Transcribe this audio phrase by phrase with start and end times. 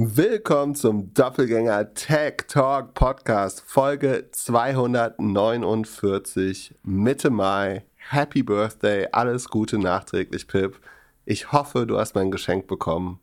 [0.00, 7.82] Willkommen zum Doppelgänger Tech Talk Podcast, Folge 249, Mitte Mai.
[7.96, 10.78] Happy Birthday, alles Gute nachträglich, Pip.
[11.24, 13.18] Ich hoffe, du hast mein Geschenk bekommen.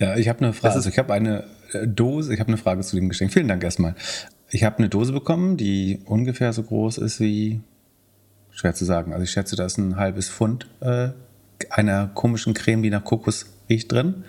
[0.00, 0.74] Ja, ich habe eine Frage.
[0.74, 3.32] Also ich habe eine äh, Dose, ich habe eine Frage zu dem Geschenk.
[3.32, 3.94] Vielen Dank erstmal.
[4.50, 7.60] Ich habe eine Dose bekommen, die ungefähr so groß ist wie,
[8.50, 9.12] schwer zu sagen.
[9.12, 11.10] Also ich schätze, da ist ein halbes Pfund äh,
[11.70, 14.24] einer komischen Creme, die nach Kokos riecht drin.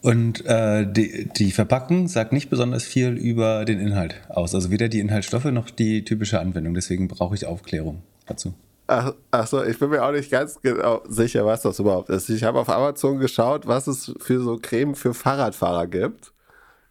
[0.00, 4.54] Und äh, die, die Verpackung sagt nicht besonders viel über den Inhalt aus.
[4.54, 6.74] Also weder die Inhaltsstoffe noch die typische Anwendung.
[6.74, 8.54] Deswegen brauche ich Aufklärung dazu.
[8.86, 12.30] Ach, ach ich bin mir auch nicht ganz genau sicher, was das überhaupt ist.
[12.30, 16.32] Ich habe auf Amazon geschaut, was es für so Creme für Fahrradfahrer gibt.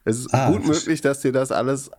[0.03, 1.89] Es ist ah, gut möglich, dass dir das alles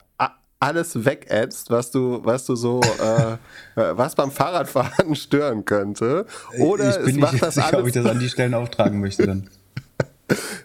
[0.61, 6.27] alles wegätzt, was du, was du so, äh, äh was beim Fahrradfahren stören könnte.
[6.59, 8.55] Oder ich bin es macht nicht das sicher, alles ob ich das an die Stellen
[8.55, 9.49] auftragen möchte dann.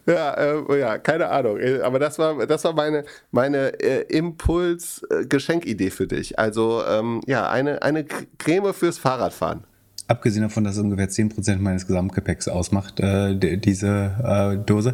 [0.06, 1.60] ja, äh, ja, keine Ahnung.
[1.60, 6.38] Äh, aber das war, das war meine, meine äh, Impuls-Geschenkidee für dich.
[6.38, 8.06] Also, ähm, ja, eine, eine
[8.38, 9.64] Creme fürs Fahrradfahren.
[10.08, 14.94] Abgesehen davon, dass es ungefähr 10% meines Gesamtgepäcks ausmacht, äh, diese äh, Dose.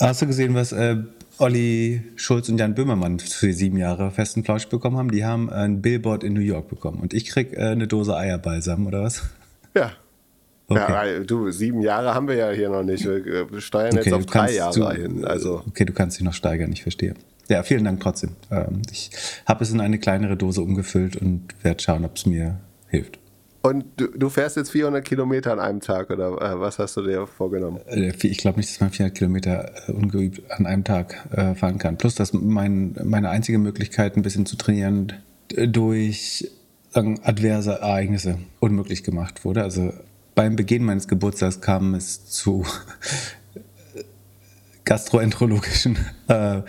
[0.00, 0.98] Hast du gesehen, was äh,
[1.38, 5.10] Olli Schulz und Jan Böhmermann für sieben Jahre festen Flausch bekommen haben?
[5.10, 7.00] Die haben ein Billboard in New York bekommen.
[7.00, 9.24] Und ich krieg eine Dose Eierbalsam, oder was?
[9.74, 9.92] Ja,
[10.68, 11.18] Okay.
[11.18, 13.04] Ja, du, sieben Jahre haben wir ja hier noch nicht.
[13.04, 15.24] Wir steuern okay, jetzt auf drei Jahre du, hin.
[15.24, 15.62] Also.
[15.68, 17.14] Okay, du kannst dich noch steigern, ich verstehe.
[17.48, 18.30] Ja, vielen Dank trotzdem.
[18.50, 19.10] Ähm, ich
[19.46, 23.20] habe es in eine kleinere Dose umgefüllt und werde schauen, ob es mir hilft.
[23.62, 27.02] Und du, du, fährst jetzt 400 Kilometer an einem Tag oder äh, was hast du
[27.02, 27.80] dir vorgenommen?
[27.86, 31.96] Äh, ich glaube nicht, dass man 400 Kilometer äh, ungeübt an einem Tag fahren kann.
[31.96, 35.12] Plus, dass mein, meine einzige Möglichkeit, ein bisschen zu trainieren,
[35.48, 36.50] durch
[36.92, 39.62] adverse Ereignisse unmöglich gemacht wurde.
[39.62, 39.92] Also
[40.36, 42.64] beim Beginn meines Geburtstags kam es zu
[44.84, 45.98] gastroenterologischen
[46.28, 46.60] äh,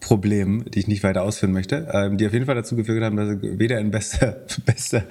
[0.00, 3.16] Problemen, die ich nicht weiter ausführen möchte, äh, die auf jeden Fall dazu geführt haben,
[3.16, 5.02] dass ich weder in bester, bester,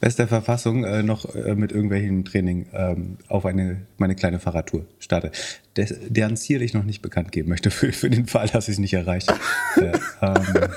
[0.00, 5.30] bester Verfassung äh, noch äh, mit irgendwelchen Training ähm, auf eine, meine kleine Fahrradtour starte.
[5.76, 8.74] Des, deren Ziel ich noch nicht bekannt geben möchte, für, für den Fall, dass ich
[8.74, 9.32] es nicht erreiche.
[9.76, 10.68] Äh, ähm,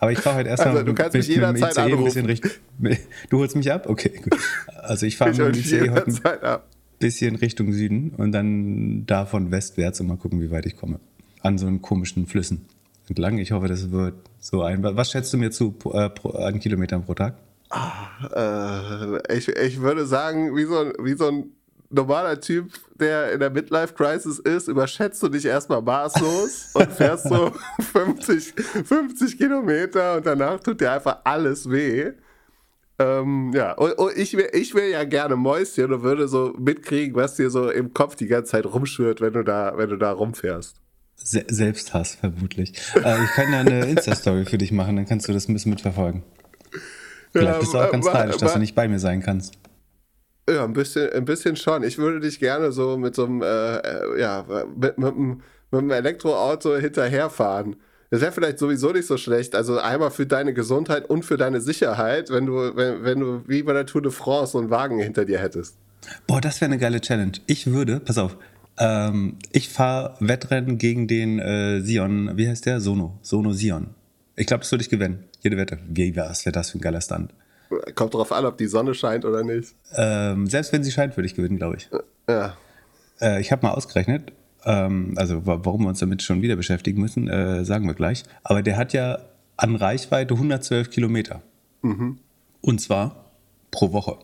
[0.00, 3.38] aber ich fahre heute erstmal also, du kannst mich jederzeit mit ICE ein bisschen Du
[3.38, 3.86] holst mich ab?
[3.86, 4.36] Okay, gut.
[4.76, 6.58] Also ich fahre mit dem ICE heute ein
[6.98, 11.00] bisschen Richtung Süden und dann davon westwärts und mal gucken, wie weit ich komme.
[11.42, 12.66] An so einen komischen Flüssen
[13.08, 13.38] entlang.
[13.38, 14.82] Ich hoffe, das wird so ein.
[14.82, 17.34] Was schätzt du mir zu äh, pro, an Kilometern pro Tag?
[17.70, 21.44] Ah, äh, ich, ich würde sagen, wie so, wie so ein
[21.90, 27.52] normaler Typ, der in der Midlife-Crisis ist, überschätzt du dich erstmal maßlos und fährst so
[27.92, 32.12] 50, 50 Kilometer und danach tut dir einfach alles weh.
[32.98, 37.16] Ähm, ja, und, und ich, will, ich will ja gerne Mäuschen und würde so mitkriegen,
[37.16, 40.12] was dir so im Kopf die ganze Zeit rumschwirrt, wenn du da, wenn du da
[40.12, 40.76] rumfährst.
[41.16, 42.74] Se Selbsthass, vermutlich.
[42.94, 45.70] äh, ich kann ja eine Insta-Story für dich machen, dann kannst du das ein bisschen
[45.70, 46.22] mitverfolgen.
[47.32, 49.54] Vielleicht bist du auch ganz falsch, dass du nicht bei mir sein kannst.
[50.48, 51.82] Ja, ein bisschen, ein bisschen schon.
[51.82, 54.44] Ich würde dich gerne so mit so einem, äh, äh ja,
[54.76, 55.38] mit, mit, mit
[55.72, 57.76] einem Elektroauto hinterherfahren.
[58.10, 59.54] Das wäre vielleicht sowieso nicht so schlecht.
[59.54, 63.62] Also einmal für deine Gesundheit und für deine Sicherheit, wenn du, wenn, wenn du wie
[63.62, 65.76] bei der Tour de France so einen Wagen hinter dir hättest.
[66.26, 67.32] Boah, das wäre eine geile Challenge.
[67.46, 68.36] Ich würde, pass auf,
[68.78, 72.80] ähm, ich fahre Wettrennen gegen den äh, Sion, wie heißt der?
[72.80, 73.18] Sono.
[73.22, 73.90] Sono Sion.
[74.34, 75.24] Ich glaube, das würde ich gewinnen.
[75.42, 75.78] Jede Wette.
[75.86, 77.32] Wie was wäre das für ein geiler Stand?
[77.94, 79.74] Kommt drauf an, ob die Sonne scheint oder nicht.
[79.94, 81.88] Ähm, selbst wenn sie scheint, würde ich gewinnen, glaube ich.
[82.28, 82.56] Ja.
[83.20, 84.32] Äh, ich habe mal ausgerechnet,
[84.64, 88.24] ähm, also warum wir uns damit schon wieder beschäftigen müssen, äh, sagen wir gleich.
[88.42, 89.18] Aber der hat ja
[89.56, 91.42] an Reichweite 112 Kilometer.
[91.82, 92.18] Mhm.
[92.60, 93.30] Und zwar
[93.70, 94.18] pro Woche.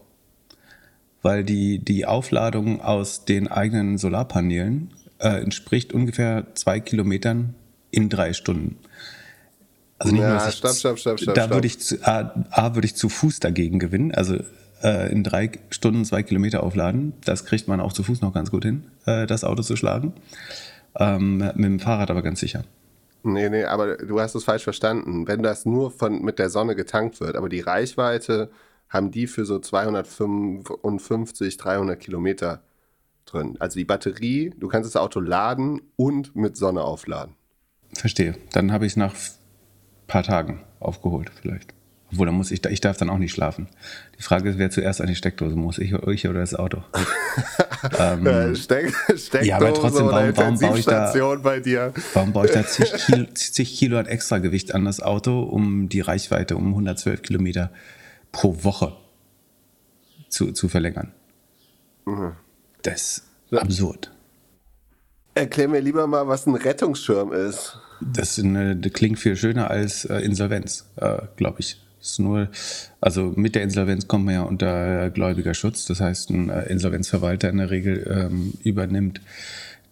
[1.23, 7.55] Weil die, die Aufladung aus den eigenen Solarpanelen äh, entspricht ungefähr zwei Kilometern
[7.91, 8.79] in drei Stunden.
[9.99, 11.35] Also nicht ja, nur, stopp, stopp, stopp, stopp.
[11.35, 14.15] Da würde ich zu, A, A, würde ich zu Fuß dagegen gewinnen.
[14.15, 14.37] Also
[14.83, 17.15] äh, in drei Stunden zwei Kilometer aufladen.
[17.25, 20.13] Das kriegt man auch zu Fuß noch ganz gut hin, äh, das Auto zu schlagen.
[20.99, 22.65] Ähm, mit dem Fahrrad aber ganz sicher.
[23.23, 25.27] Nee, nee, aber du hast es falsch verstanden.
[25.27, 28.51] Wenn das nur von, mit der Sonne getankt wird, aber die Reichweite
[28.89, 32.63] haben die für so 255, 300 Kilometer
[33.25, 33.57] drin.
[33.59, 37.35] Also die Batterie, du kannst das Auto laden und mit Sonne aufladen.
[37.95, 38.37] Verstehe.
[38.53, 39.15] Dann habe ich es nach
[40.07, 41.75] paar Tagen aufgeholt vielleicht.
[42.13, 43.69] Obwohl, dann muss ich, ich darf dann auch nicht schlafen.
[44.17, 46.85] Die Frage ist, wer zuerst an die Steckdose muss, ich, ich oder das Auto.
[47.99, 51.13] ähm, Steck, Steckdose ja, aber trotzdem, warum, warum baue ich da,
[51.43, 51.93] bei dir?
[52.15, 56.01] Warum baue ich da zig Kilo, zig Kilo an Extragewicht an das Auto, um die
[56.01, 57.73] Reichweite um 112 Kilometer
[58.31, 58.97] pro Woche
[60.29, 61.13] zu, zu verlängern?
[62.05, 62.33] Mhm.
[62.83, 64.13] Das ist absurd.
[65.35, 67.79] Erklär mir lieber mal, was ein Rettungsschirm ist.
[68.01, 71.79] Das, eine, das klingt viel schöner als äh, Insolvenz, äh, glaube ich.
[72.01, 72.49] ist nur,
[73.01, 75.87] also mit der Insolvenz kommt man ja unter Gläubigerschutz.
[75.87, 79.21] Das heißt, ein äh, Insolvenzverwalter in der Regel ähm, übernimmt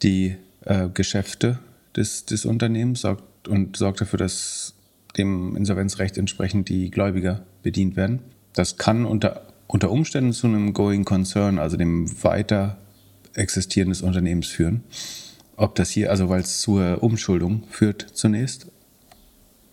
[0.03, 1.59] die äh, Geschäfte
[1.97, 4.75] des, des Unternehmens sorgt, und sorgt dafür, dass
[5.17, 8.21] dem Insolvenzrecht entsprechend die Gläubiger bedient werden.
[8.53, 12.79] Das kann unter, unter Umständen zu einem Going Concern, also dem weiter
[13.35, 14.85] existieren des Unternehmens führen.
[15.57, 18.67] Ob das hier, also weil es zur Umschuldung führt zunächst.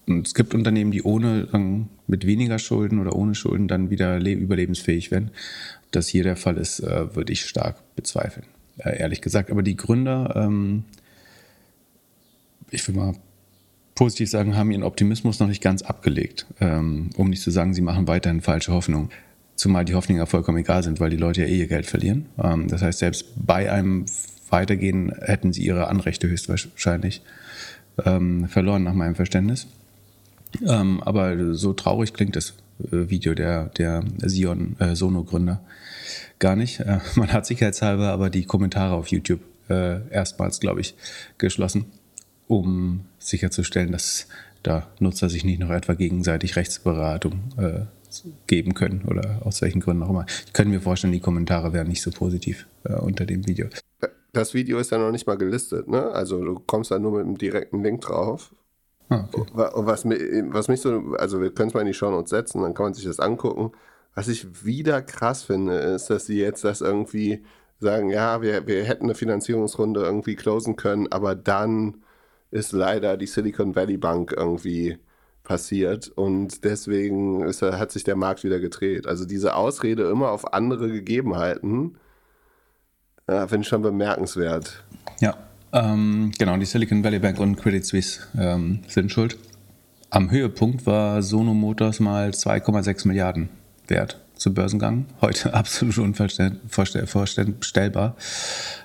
[0.08, 5.12] Und es gibt Unternehmen, die ohne, mit weniger Schulden oder ohne Schulden dann wieder überlebensfähig
[5.12, 5.32] werden.
[5.86, 8.46] Ob das hier der Fall ist, äh, würde ich stark bezweifeln,
[8.78, 9.50] äh, ehrlich gesagt.
[9.52, 10.84] Aber die Gründer, ähm,
[12.70, 13.16] ich will mal
[13.96, 17.82] positiv sagen, haben ihren Optimismus noch nicht ganz abgelegt, ähm, um nicht zu sagen, sie
[17.82, 19.10] machen weiterhin falsche Hoffnung.
[19.56, 22.26] Zumal die Hoffnungen ja vollkommen egal sind, weil die Leute ja eh ihr Geld verlieren.
[22.42, 24.06] Ähm, das heißt, selbst bei einem
[24.52, 27.22] Weitergehen hätten sie ihre Anrechte höchstwahrscheinlich
[28.06, 29.68] ähm, verloren, nach meinem Verständnis.
[30.68, 32.54] Ähm, aber so traurig klingt das
[32.84, 35.56] äh, Video der, der Sion äh,
[36.40, 36.82] gar nicht.
[36.82, 40.96] Äh, man hat sicherheitshalber aber die Kommentare auf YouTube äh, erstmals, glaube ich,
[41.38, 41.86] geschlossen
[42.52, 44.28] um sicherzustellen, dass
[44.62, 47.86] da Nutzer sich nicht noch etwa gegenseitig Rechtsberatung äh,
[48.46, 50.26] geben können oder aus welchen Gründen auch immer.
[50.46, 53.68] Ich könnte mir vorstellen, die Kommentare wären nicht so positiv äh, unter dem Video.
[54.34, 56.12] Das Video ist ja noch nicht mal gelistet, ne?
[56.12, 58.54] Also du kommst da nur mit einem direkten Link drauf.
[59.10, 59.52] Ah, okay.
[59.54, 62.74] Was, was mich so, also wir können es mal in die Show Notes setzen, dann
[62.74, 63.72] kann man sich das angucken.
[64.16, 67.44] Was ich wieder krass finde, ist, dass sie jetzt das irgendwie
[67.80, 72.04] sagen, ja, wir, wir hätten eine Finanzierungsrunde irgendwie closen können, aber dann
[72.52, 74.98] ist leider die Silicon Valley Bank irgendwie
[75.44, 79.08] passiert und deswegen ist, hat sich der Markt wieder gedreht.
[79.08, 81.98] Also diese Ausrede immer auf andere Gegebenheiten,
[83.32, 84.84] ja, finde ich schon bemerkenswert.
[85.20, 85.36] Ja,
[85.74, 89.38] ähm, genau, die Silicon Valley Bank und Credit Suisse ähm, sind schuld.
[90.10, 93.50] Am Höhepunkt war Sono Motors mal 2,6 Milliarden
[93.88, 95.06] wert zu Börsengang.
[95.22, 98.16] Heute absolut unvorstellbar.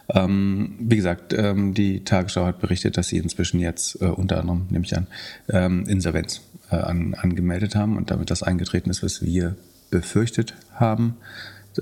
[0.08, 4.66] Ähm, wie gesagt, ähm, die Tagesschau hat berichtet, dass sie inzwischen jetzt äh, unter anderem,
[4.70, 5.08] nehme ich an,
[5.49, 9.56] ähm, Insolvenz äh, an, angemeldet haben und damit das eingetreten ist, was wir
[9.90, 11.16] befürchtet haben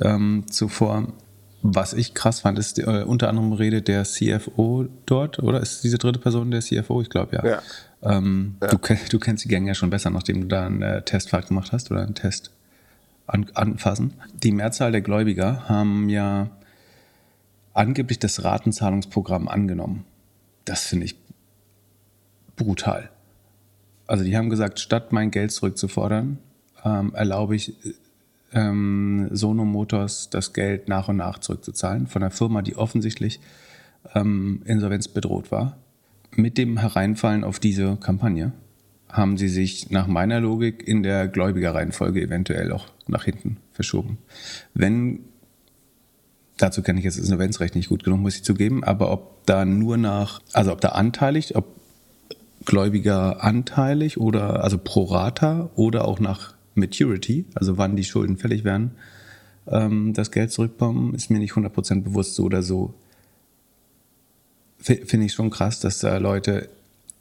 [0.01, 1.09] ähm, zuvor.
[1.67, 5.61] Was ich krass fand, ist äh, unter anderem redet der CFO dort, oder?
[5.61, 7.01] Ist diese dritte Person der CFO?
[7.01, 7.47] Ich glaube ja.
[7.47, 7.63] ja.
[8.03, 8.69] Ähm, ja.
[8.69, 11.73] Du, du, kennst die Gang ja schon besser, nachdem du da einen äh, Testfahrt gemacht
[11.73, 12.51] hast oder einen Test
[13.27, 14.13] an, anfassen.
[14.35, 16.51] Die Mehrzahl der Gläubiger haben ja
[17.73, 20.05] angeblich das Ratenzahlungsprogramm angenommen.
[20.67, 21.17] Das finde ich
[22.57, 23.09] brutal.
[24.07, 26.37] Also die haben gesagt, statt mein Geld zurückzufordern,
[26.85, 27.73] ähm, erlaube ich
[28.55, 33.41] ähm, Sono Motors das Geld nach und nach zurückzuzahlen von einer Firma, die offensichtlich
[34.15, 35.79] ähm, insolvenzbedroht war.
[36.37, 38.53] Mit dem Hereinfallen auf diese Kampagne
[39.11, 44.19] haben sie sich nach meiner Logik in der Gläubigerreihenfolge eventuell auch nach hinten verschoben.
[44.73, 45.21] Wenn,
[46.57, 49.65] dazu kenne ich jetzt das Insolvenzrecht nicht gut genug, muss ich zugeben, aber ob da
[49.65, 51.67] nur nach, also ob da anteilig, ob
[52.65, 58.65] Gläubiger anteilig oder also pro rata oder auch nach Maturity, also wann die Schulden fällig
[58.65, 58.93] werden,
[59.67, 62.95] ähm, das Geld zurückkommen, ist mir nicht 100% bewusst so oder so.
[64.79, 66.69] Finde ich schon krass, dass da Leute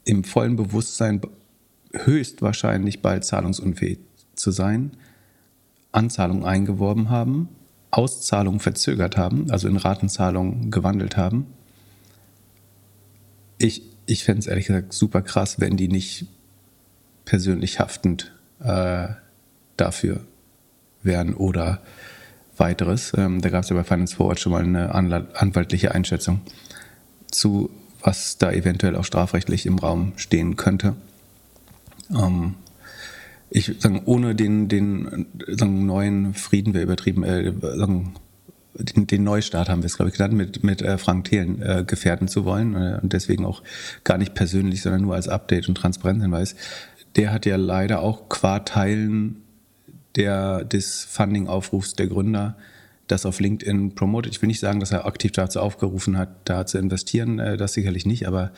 [0.04, 1.22] im vollen Bewusstsein
[1.94, 4.00] höchstwahrscheinlich bald zahlungsunfähig
[4.34, 4.92] zu sein,
[5.92, 7.48] Anzahlungen eingeworben haben,
[7.90, 11.46] Auszahlungen verzögert haben, also in Ratenzahlungen gewandelt haben.
[13.56, 16.26] Ich, ich fände es ehrlich gesagt super krass, wenn die nicht
[17.24, 19.08] persönlich haftend äh,
[19.76, 20.20] dafür
[21.02, 21.80] wären oder
[22.56, 23.12] weiteres.
[23.16, 26.40] Ähm, da gab es ja bei Finance Forward schon mal eine anwaltliche Einschätzung
[27.30, 30.94] zu, was da eventuell auch strafrechtlich im Raum stehen könnte.
[32.10, 32.54] Ähm,
[33.50, 38.14] ich sagen, ohne den, den sagen, neuen Frieden wäre übertrieben, äh, sagen,
[38.74, 41.84] den, den, Neustart haben wir es, glaube ich, genannt, mit, mit äh, Frank Thelen äh,
[41.86, 43.62] gefährden zu wollen äh, und deswegen auch
[44.02, 46.56] gar nicht persönlich, sondern nur als Update und Transparenzhinweis.
[47.14, 49.43] Der hat ja leider auch qua Teilen
[50.16, 52.56] der, des Funding-Aufrufs der Gründer
[53.06, 54.32] das auf LinkedIn promotet.
[54.32, 57.74] Ich will nicht sagen, dass er aktiv dazu aufgerufen hat, da zu investieren, äh, das
[57.74, 58.52] sicherlich nicht, aber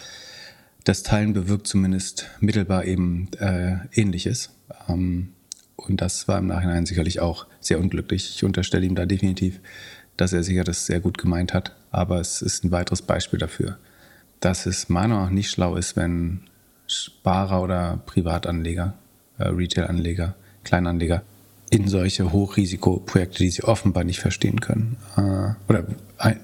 [0.85, 4.51] das Teilen bewirkt zumindest mittelbar eben äh, Ähnliches.
[4.89, 5.31] Ähm,
[5.75, 8.35] und das war im Nachhinein sicherlich auch sehr unglücklich.
[8.37, 9.61] Ich unterstelle ihm da definitiv,
[10.17, 11.75] dass er sicher das sehr gut gemeint hat.
[11.91, 13.79] Aber es ist ein weiteres Beispiel dafür,
[14.41, 16.43] dass es meiner Meinung nach nicht schlau ist, wenn
[16.87, 18.95] Sparer oder Privatanleger,
[19.39, 21.23] äh, Retail-Anleger, Kleinanleger
[21.71, 25.85] in solche Hochrisikoprojekte, die sie offenbar nicht verstehen können, äh, oder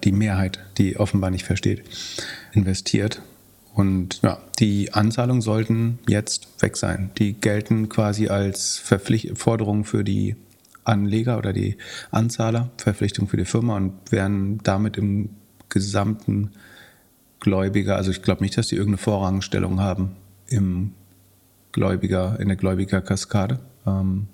[0.02, 1.84] die Mehrheit, die offenbar nicht versteht,
[2.52, 3.22] investiert.
[3.74, 7.10] Und ja, die Anzahlungen sollten jetzt weg sein.
[7.18, 10.36] Die gelten quasi als Verpflicht Forderung für die
[10.84, 11.76] Anleger oder die
[12.10, 15.30] Anzahler, Verpflichtung für die Firma und werden damit im
[15.68, 16.50] gesamten
[17.40, 20.16] Gläubiger, also ich glaube nicht, dass die irgendeine Vorrangstellung haben
[20.48, 20.92] im
[21.72, 23.58] Gläubiger, in der Gläubigerkaskade.
[23.86, 24.28] Ähm,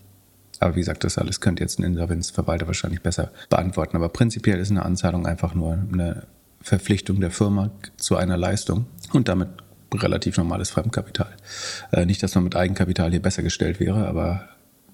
[0.61, 3.97] aber wie gesagt, das alles könnte jetzt ein Insolvenzverwalter wahrscheinlich besser beantworten.
[3.97, 6.25] Aber prinzipiell ist eine Anzahlung einfach nur eine
[6.61, 9.49] Verpflichtung der Firma zu einer Leistung und damit
[9.95, 11.35] relativ normales Fremdkapital.
[11.93, 14.49] Äh, nicht, dass man mit Eigenkapital hier besser gestellt wäre, aber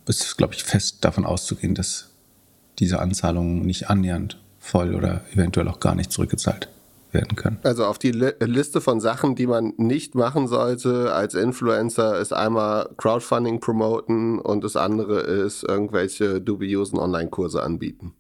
[0.07, 2.11] es ist, glaube ich, fest davon auszugehen, dass
[2.79, 6.69] diese Anzahlungen nicht annähernd voll oder eventuell auch gar nicht zurückgezahlt
[7.15, 7.59] werden können.
[7.63, 12.91] Also auf die Liste von Sachen, die man nicht machen sollte als Influencer, ist einmal
[12.97, 18.13] Crowdfunding promoten und das andere ist irgendwelche dubiosen Online-Kurse anbieten.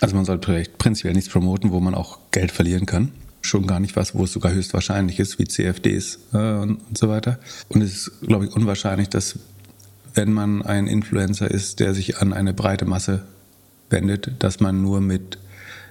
[0.00, 3.12] Also man sollte vielleicht prinzipiell nichts promoten, wo man auch Geld verlieren kann.
[3.40, 7.08] Schon gar nicht was, wo es sogar höchstwahrscheinlich ist, wie CFDs äh, und, und so
[7.08, 7.38] weiter.
[7.68, 9.38] Und es ist, glaube ich, unwahrscheinlich, dass
[10.14, 13.22] wenn man ein Influencer ist, der sich an eine breite Masse
[13.90, 15.38] wendet, dass man nur mit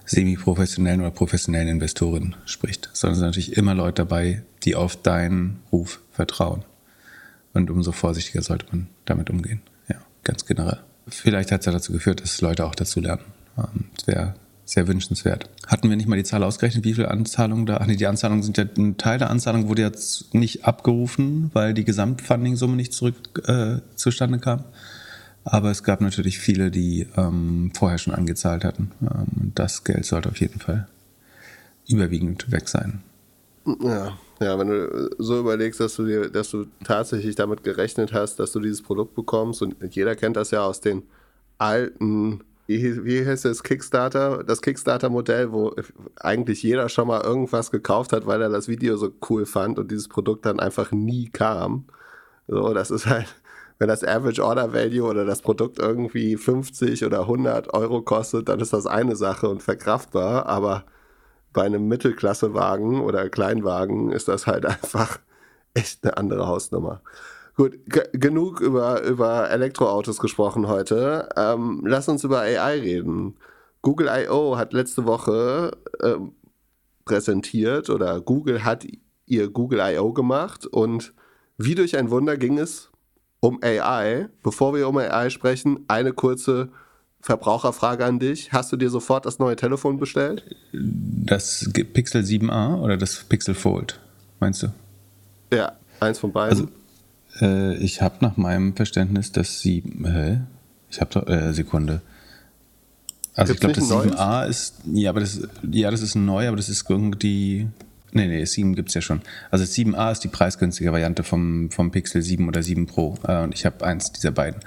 [0.07, 5.59] semi-professionellen oder professionellen Investoren spricht, sondern es sind natürlich immer Leute dabei, die auf deinen
[5.71, 6.63] Ruf vertrauen.
[7.53, 9.61] Und umso vorsichtiger sollte man damit umgehen.
[9.89, 10.79] Ja, ganz generell.
[11.07, 13.23] Vielleicht hat es ja dazu geführt, dass Leute auch dazu lernen.
[13.55, 14.33] Das ähm, wäre
[14.65, 15.49] sehr wünschenswert.
[15.65, 17.77] Hatten wir nicht mal die Zahl ausgerechnet, wie viele Anzahlungen da?
[17.77, 21.73] Ach nee, die Anzahlungen sind ja, ein Teil der Anzahlung wurde jetzt nicht abgerufen, weil
[21.73, 23.15] die Gesamtfunding-Summe nicht zurück
[23.47, 24.65] äh, zustande kam.
[25.49, 28.91] Aber es gab natürlich viele, die ähm, vorher schon angezahlt hatten.
[29.01, 30.87] Ähm, das Geld sollte auf jeden Fall
[31.87, 33.01] überwiegend weg sein.
[33.81, 38.39] Ja, ja, wenn du so überlegst, dass du dir, dass du tatsächlich damit gerechnet hast,
[38.39, 41.03] dass du dieses Produkt bekommst und jeder kennt das ja aus den
[41.57, 45.73] alten, wie, wie heißt das Kickstarter, das Kickstarter-Modell, wo
[46.17, 49.91] eigentlich jeder schon mal irgendwas gekauft hat, weil er das Video so cool fand und
[49.91, 51.85] dieses Produkt dann einfach nie kam.
[52.47, 53.27] So, das ist halt,
[53.79, 58.59] wenn das Average Order Value oder das Produkt irgendwie 50 oder 100 Euro kostet, dann
[58.59, 60.85] ist das eine Sache und verkraftbar, aber
[61.53, 65.19] bei einem Mittelklassewagen oder Kleinwagen ist das halt einfach
[65.73, 67.01] echt eine andere Hausnummer.
[67.55, 67.79] Gut,
[68.13, 71.29] genug über, über Elektroautos gesprochen heute.
[71.35, 73.37] Ähm, lass uns über AI reden.
[73.81, 74.57] Google I.O.
[74.57, 75.71] hat letzte Woche
[76.03, 76.33] ähm,
[77.05, 78.85] präsentiert oder Google hat
[79.25, 80.13] ihr Google I.O.
[80.13, 81.13] gemacht und
[81.57, 82.91] wie durch ein Wunder ging es
[83.47, 84.27] um AI.
[84.43, 86.69] Bevor wir um AI sprechen, eine kurze
[87.21, 88.51] Verbraucherfrage an dich.
[88.51, 90.43] Hast du dir sofort das neue Telefon bestellt?
[90.71, 93.99] Das Pixel 7a oder das Pixel Fold,
[94.39, 94.67] meinst du?
[95.51, 96.69] Ja, eins von beiden.
[97.39, 100.05] Also, äh, ich habe nach meinem Verständnis das 7.
[100.05, 100.41] Hä?
[100.89, 101.27] Ich habe doch.
[101.27, 102.01] Äh, Sekunde.
[103.33, 104.75] Also Gibt's ich glaube, das 7a ist.
[104.93, 107.67] Ja, aber das, ja, das ist neu, aber das ist irgendwie
[108.17, 109.21] Nee, nee, 7 gibt es ja schon.
[109.51, 113.15] Also 7a ist die preisgünstige Variante vom, vom Pixel 7 oder 7 Pro.
[113.27, 114.59] Äh, und ich habe eins dieser beiden.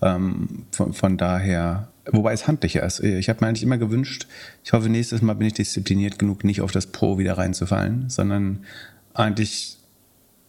[0.00, 3.00] Ähm, von, von, daher, wobei es handlicher ist.
[3.00, 4.26] Ich habe mir eigentlich immer gewünscht,
[4.64, 8.64] ich hoffe, nächstes Mal bin ich diszipliniert genug, nicht auf das Pro wieder reinzufallen, sondern
[9.12, 9.76] eigentlich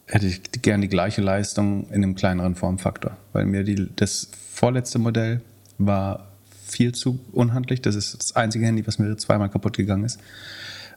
[0.05, 3.17] hätte ich gern die gleiche Leistung in einem kleineren Formfaktor.
[3.33, 5.41] Weil mir die, das vorletzte Modell
[5.77, 6.31] war
[6.65, 7.81] viel zu unhandlich.
[7.81, 10.21] Das ist das einzige Handy, was mir zweimal kaputt gegangen ist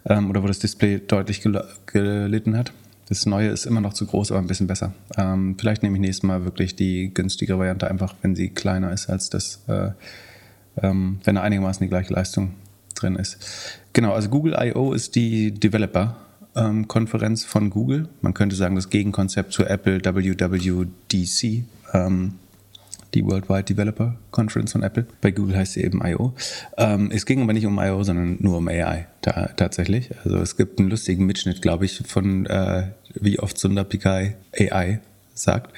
[0.06, 2.72] ähm, oder wo das Display deutlich gel gelitten hat.
[3.08, 4.92] Das neue ist immer noch zu groß, aber ein bisschen besser.
[5.16, 9.08] Ähm, vielleicht nehme ich nächstes Mal wirklich die günstigere Variante, einfach wenn sie kleiner ist
[9.08, 9.92] als das, äh,
[10.82, 12.50] ähm, wenn da einigermaßen die gleiche Leistung
[12.94, 13.38] drin ist.
[13.94, 14.92] Genau, also Google I.O.
[14.92, 18.08] ist die Developer-Konferenz von Google.
[18.20, 21.64] Man könnte sagen, das Gegenkonzept zur Apple WWDC.
[21.94, 22.34] Ähm,
[23.14, 25.06] die Worldwide Developer Conference von Apple.
[25.20, 26.34] Bei Google heißt sie eben I.O.
[26.76, 30.10] Ähm, es ging aber nicht um I.O., sondern nur um AI ta tatsächlich.
[30.24, 35.00] Also es gibt einen lustigen Mitschnitt, glaube ich, von äh, wie oft Sundar Pichai AI
[35.34, 35.72] sagt.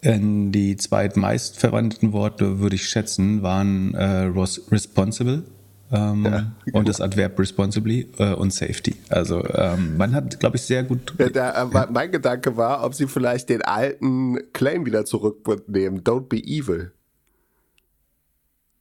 [0.00, 4.30] In die zweitmeistverwandten Worte, würde ich schätzen, waren äh,
[4.70, 5.42] responsible
[5.90, 6.78] ähm, ja, genau.
[6.78, 8.96] und das Adverb responsibly äh, und safety.
[9.08, 11.14] Also ähm, man hat, glaube ich, sehr gut.
[11.18, 16.02] Ja, da, äh, mein Gedanke war, ob sie vielleicht den alten Claim wieder zurücknehmen.
[16.02, 16.92] Don't be evil.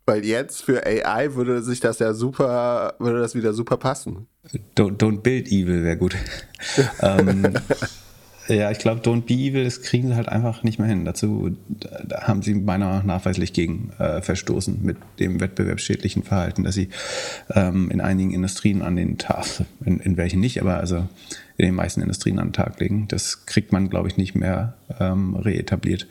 [0.06, 4.28] Weil jetzt für AI würde sich das ja super, würde das wieder super passen.
[4.78, 6.16] Don't, don't build evil wäre gut.
[7.02, 7.54] ähm,
[8.48, 11.06] ja, ich glaube, Don't Be Evil, das kriegen sie halt einfach nicht mehr hin.
[11.06, 16.64] Dazu da haben sie meiner Meinung nach nachweislich gegen äh, verstoßen mit dem wettbewerbsschädlichen Verhalten,
[16.64, 16.90] dass sie
[17.54, 19.46] ähm, in einigen Industrien an den Tag,
[19.84, 21.08] in, in welchen nicht, aber also
[21.58, 23.08] in den meisten Industrien an den Tag legen.
[23.08, 26.08] Das kriegt man, glaube ich, nicht mehr ähm, reetabliert.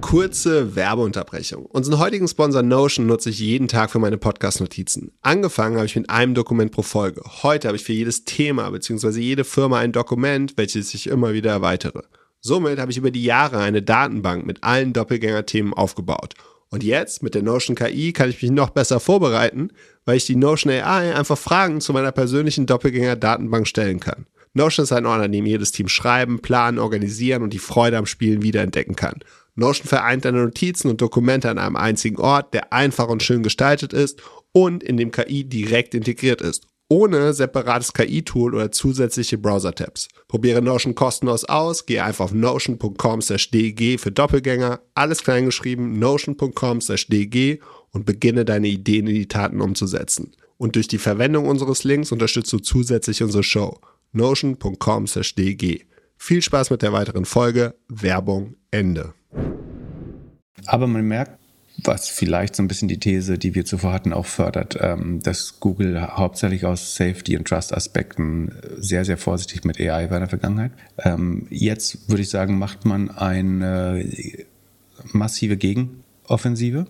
[0.00, 1.66] Kurze Werbeunterbrechung.
[1.66, 5.12] Unseren heutigen Sponsor Notion nutze ich jeden Tag für meine Podcast-Notizen.
[5.22, 7.22] Angefangen habe ich mit einem Dokument pro Folge.
[7.42, 9.20] Heute habe ich für jedes Thema bzw.
[9.20, 12.04] jede Firma ein Dokument, welches ich immer wieder erweitere.
[12.40, 16.34] Somit habe ich über die Jahre eine Datenbank mit allen Doppelgänger-Themen aufgebaut.
[16.70, 19.70] Und jetzt mit der Notion KI kann ich mich noch besser vorbereiten,
[20.04, 24.26] weil ich die Notion AI einfach Fragen zu meiner persönlichen Doppelgänger-Datenbank stellen kann.
[24.54, 28.06] Notion ist ein Ort, an dem jedes Team schreiben, planen, organisieren und die Freude am
[28.06, 29.20] Spielen wiederentdecken kann.
[29.54, 33.92] Notion vereint deine Notizen und Dokumente an einem einzigen Ort, der einfach und schön gestaltet
[33.92, 40.08] ist und in dem KI direkt integriert ist, ohne separates KI-Tool oder zusätzliche Browser-Tabs.
[40.28, 48.06] Probiere Notion kostenlos aus, gehe einfach auf notion.com/dg für Doppelgänger, alles klein geschrieben, notion.com/dg und
[48.06, 50.32] beginne deine Ideen in die Taten umzusetzen.
[50.56, 53.78] Und durch die Verwendung unseres Links unterstützt du zusätzlich unsere Show.
[54.12, 55.86] notion.com/dg.
[56.16, 57.74] Viel Spaß mit der weiteren Folge.
[57.88, 59.14] Werbung Ende.
[60.66, 61.38] Aber man merkt,
[61.84, 65.60] was vielleicht so ein bisschen die These, die wir zuvor hatten, auch fördert, ähm, dass
[65.60, 70.72] Google hauptsächlich aus Safety- und Trust-Aspekten sehr, sehr vorsichtig mit AI war in der Vergangenheit.
[70.98, 74.04] Ähm, jetzt würde ich sagen, macht man eine
[75.12, 76.86] massive Gegenoffensive,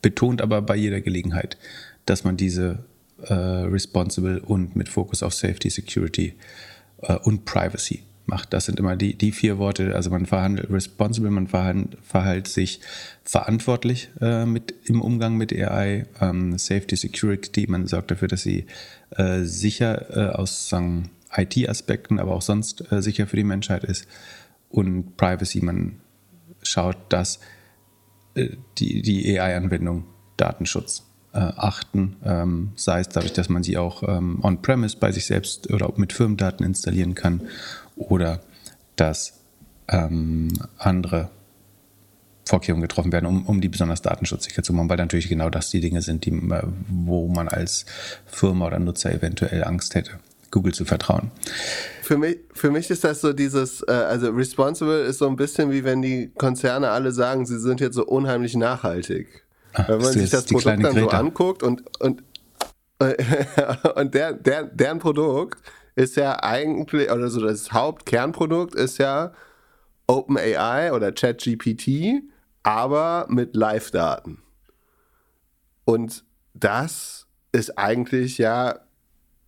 [0.00, 1.58] betont aber bei jeder Gelegenheit,
[2.06, 2.84] dass man diese
[3.26, 6.34] äh, responsible und mit Fokus auf Safety, Security
[7.02, 8.52] äh, und Privacy macht.
[8.52, 9.94] Das sind immer die, die vier Worte.
[9.94, 12.80] Also man verhandelt responsible, man verhält sich
[13.24, 16.06] verantwortlich äh, mit, im Umgang mit AI.
[16.20, 18.66] Ähm, Safety, Security, man sorgt dafür, dass sie
[19.10, 20.72] äh, sicher äh, aus
[21.34, 24.06] IT-Aspekten, aber auch sonst äh, sicher für die Menschheit ist.
[24.68, 26.00] Und Privacy, man
[26.62, 27.40] schaut, dass
[28.34, 30.04] äh, die, die AI-Anwendung
[30.36, 35.26] Datenschutz äh, achten, ähm, sei es dadurch, dass man sie auch ähm, on-premise bei sich
[35.26, 37.42] selbst oder mit Firmendaten installieren kann
[37.96, 38.40] oder
[38.96, 39.40] dass
[39.88, 40.48] ähm,
[40.78, 41.30] andere
[42.44, 45.80] Vorkehrungen getroffen werden, um, um die besonders datenschutzsicher zu machen, weil natürlich genau das die
[45.80, 47.86] Dinge sind, die, äh, wo man als
[48.26, 50.18] Firma oder Nutzer eventuell Angst hätte,
[50.50, 51.30] Google zu vertrauen.
[52.02, 55.70] Für mich, für mich ist das so dieses, äh, also responsible ist so ein bisschen
[55.70, 59.44] wie wenn die Konzerne alle sagen, sie sind jetzt so unheimlich nachhaltig.
[59.74, 62.22] Ach, wenn man sich das Produkt dann so anguckt und, und,
[63.96, 65.62] und der, der, deren Produkt
[65.94, 69.32] ist ja eigentlich, oder so das Hauptkernprodukt ist ja
[70.06, 72.22] OpenAI oder ChatGPT,
[72.62, 74.42] aber mit Live-Daten.
[75.84, 78.80] Und das ist eigentlich ja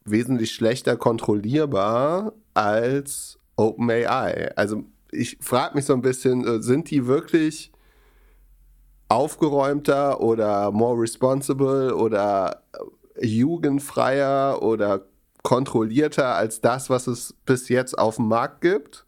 [0.04, 4.52] wesentlich schlechter kontrollierbar als OpenAI.
[4.56, 7.72] Also ich frage mich so ein bisschen, äh, sind die wirklich
[9.08, 12.62] aufgeräumter oder more responsible oder
[13.20, 15.02] jugendfreier oder
[15.42, 19.04] kontrollierter als das, was es bis jetzt auf dem Markt gibt?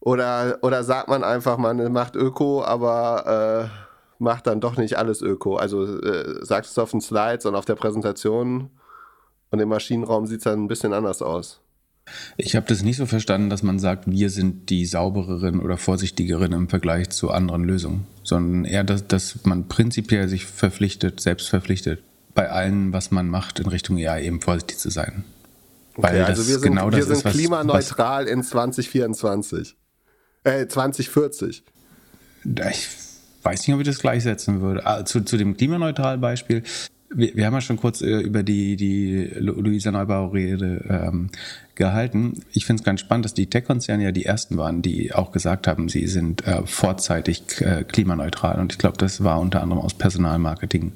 [0.00, 5.20] Oder, oder sagt man einfach, man macht Öko, aber äh, macht dann doch nicht alles
[5.20, 5.56] Öko?
[5.56, 8.70] Also äh, sagt es auf den Slides und auf der Präsentation
[9.50, 11.60] und im Maschinenraum sieht es dann ein bisschen anders aus.
[12.36, 16.52] Ich habe das nicht so verstanden, dass man sagt, wir sind die saubereren oder vorsichtigeren
[16.52, 22.02] im Vergleich zu anderen Lösungen, sondern eher, dass, dass man prinzipiell sich verpflichtet, selbst verpflichtet,
[22.34, 25.24] bei allem, was man macht, in Richtung AI eben vorsichtig zu sein.
[25.96, 29.76] Weil okay, also wir sind, genau wir sind ist, was, klimaneutral was, in 2024.
[30.44, 31.64] Äh, 2040.
[32.44, 32.88] Ich
[33.42, 34.86] weiß nicht, ob ich das gleichsetzen würde.
[34.86, 36.62] Ah, zu, zu dem klimaneutralen Beispiel.
[37.08, 41.30] Wir, wir, haben ja schon kurz äh, über die, die Luisa Neubauer-Rede ähm,
[41.76, 42.40] gehalten.
[42.52, 45.66] Ich finde es ganz spannend, dass die Tech-Konzerne ja die ersten waren, die auch gesagt
[45.66, 48.58] haben, sie sind äh, vorzeitig äh, klimaneutral.
[48.58, 50.92] Und ich glaube, das war unter anderem aus Personalmarketing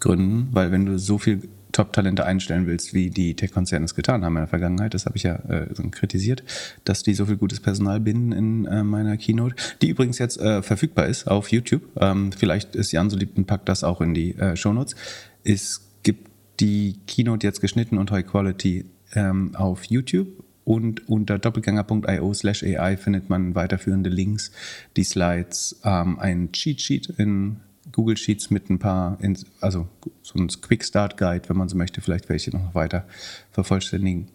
[0.00, 4.36] Gründen, weil wenn du so viel Top-Talente einstellen willst, wie die Tech-Konzerne es getan haben
[4.36, 6.42] in der Vergangenheit, das habe ich ja äh, kritisiert,
[6.84, 10.62] dass die so viel gutes Personal binden in äh, meiner Keynote, die übrigens jetzt äh,
[10.62, 11.82] verfügbar ist auf YouTube.
[12.00, 14.96] Ähm, vielleicht ist Jan so lieb und packt das auch in die äh, Shownotes.
[15.44, 20.28] Es gibt die Keynote jetzt geschnitten und High Quality ähm, auf YouTube
[20.64, 24.50] und unter doppelgänger.io slash AI findet man weiterführende Links,
[24.96, 27.60] die Slides, ähm, ein Cheat Sheet in
[27.92, 29.16] Google Sheets mit ein paar,
[29.60, 29.88] also
[30.22, 33.06] so ein Quick Start Guide, wenn man so möchte, vielleicht welche noch weiter
[33.52, 34.26] vervollständigen.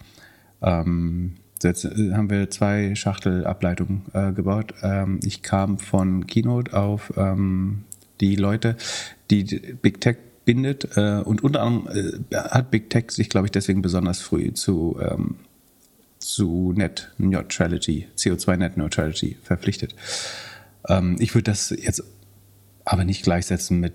[0.61, 4.73] Ähm, jetzt äh, haben wir zwei Schachtelableitungen äh, gebaut.
[4.83, 7.83] Ähm, ich kam von Keynote auf ähm,
[8.21, 8.77] die Leute,
[9.29, 9.43] die
[9.81, 13.81] Big Tech bindet äh, und unter anderem äh, hat Big Tech sich, glaube ich, deswegen
[13.81, 15.35] besonders früh zu, ähm,
[16.19, 19.95] zu Net Neutrality, CO2 Net Neutrality verpflichtet.
[20.87, 22.03] Ähm, ich würde das jetzt
[22.85, 23.93] aber nicht gleichsetzen mit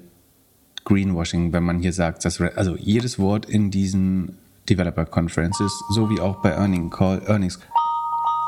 [0.85, 6.21] Greenwashing, wenn man hier sagt, dass also jedes Wort in diesen Developer Conferences, so wie
[6.21, 7.59] auch bei Earning Call, Earnings.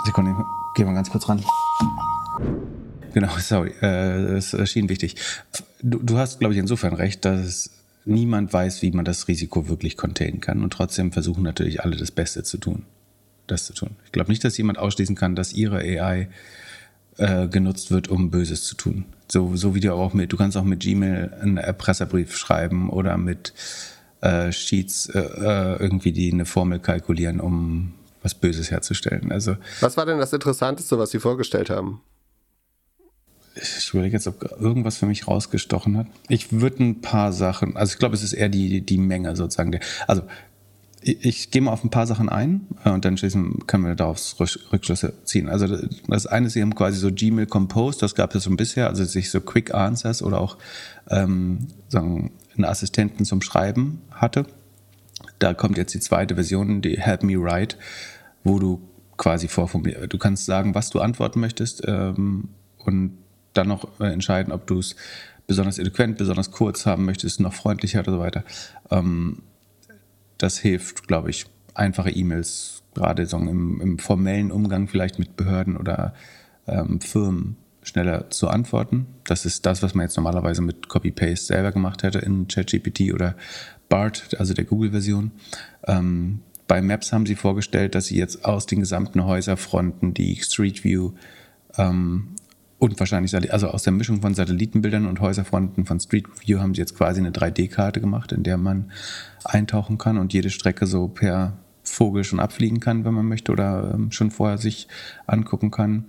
[0.05, 0.37] Sekunde,
[0.75, 1.43] gehen wir ganz kurz ran.
[3.13, 5.17] genau, sorry, äh, erschien wichtig.
[5.83, 7.71] Du, du hast, glaube ich, insofern recht, dass
[8.09, 10.63] niemand weiß, wie man das Risiko wirklich containen kann.
[10.63, 12.85] Und trotzdem versuchen natürlich alle das Beste zu tun,
[13.47, 13.91] das zu tun.
[14.05, 16.29] Ich glaube nicht, dass jemand ausschließen kann, dass ihre AI
[17.19, 19.05] äh, genutzt wird, um Böses zu tun.
[19.31, 23.19] So, so wie du auch mit, du kannst auch mit Gmail einen Erpresserbrief schreiben oder
[23.19, 23.53] mit
[24.21, 29.31] äh, Sheets äh, äh irgendwie die eine Formel kalkulieren, um was Böses herzustellen.
[29.31, 32.01] Also, was war denn das Interessanteste, was Sie vorgestellt haben?
[33.61, 36.07] Ich überlege jetzt, ob irgendwas für mich rausgestochen hat.
[36.29, 39.79] Ich würde ein paar Sachen, also ich glaube, es ist eher die, die Menge sozusagen.
[40.07, 40.23] Also
[41.03, 43.95] ich, ich gehe mal auf ein paar Sachen ein äh, und dann schließen können wir
[43.95, 45.49] daraus Rückschlüsse ziehen.
[45.49, 45.67] Also
[46.07, 49.05] das eine ist, sie haben quasi so Gmail Compose, das gab es schon bisher, also
[49.05, 50.59] sich so Quick Answers oder auch
[51.11, 54.47] ähm, sagen, einen Assistenten zum Schreiben hatte.
[55.39, 57.77] Da kommt jetzt die zweite Version, die Help Me Write,
[58.45, 58.81] wo du
[59.17, 60.13] quasi vorformulierst.
[60.13, 63.19] Du kannst sagen, was du antworten möchtest ähm, und
[63.59, 64.97] dann noch äh, entscheiden, ob du es
[65.47, 68.45] besonders eloquent, besonders kurz haben möchtest, noch freundlicher oder so weiter.
[68.91, 69.43] Ähm,
[70.37, 75.77] das hilft, glaube ich, einfache E-Mails, gerade so im, im, formellen Umgang vielleicht mit Behörden
[75.77, 76.15] oder
[76.67, 79.07] ähm, Firmen schneller zu antworten.
[79.25, 83.35] Das ist das, was man jetzt normalerweise mit Copy-Paste selber gemacht hätte in ChatGPT oder
[83.89, 85.33] BART, also der Google-Version.
[85.87, 90.85] Ähm, bei Maps haben sie vorgestellt, dass sie jetzt aus den gesamten Häuserfronten die Street
[90.85, 91.13] View
[91.79, 92.35] ähm,
[92.79, 96.81] und wahrscheinlich, also aus der Mischung von Satellitenbildern und Häuserfronten von Street View haben sie
[96.81, 98.93] jetzt quasi eine 3D-Karte gemacht, in der man
[99.45, 103.93] eintauchen kann und jede Strecke so per Vogel schon abfliegen kann, wenn man möchte, oder
[103.95, 104.87] ähm, schon vorher sich
[105.27, 106.05] angucken kann.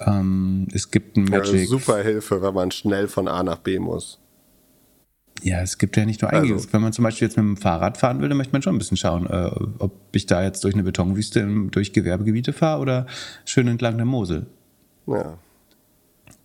[0.00, 1.60] Ähm, es gibt ein Magic.
[1.60, 4.18] Ja, super Hilfe, wenn man schnell von A nach B muss.
[5.42, 6.62] Ja, es gibt ja nicht nur einiges.
[6.62, 6.72] Also.
[6.72, 8.78] Wenn man zum Beispiel jetzt mit dem Fahrrad fahren will, dann möchte man schon ein
[8.78, 13.06] bisschen schauen, äh, ob ich da jetzt durch eine Betonwüste durch Gewerbegebiete fahre oder
[13.44, 14.46] schön entlang der Mosel.
[15.06, 15.38] Ja.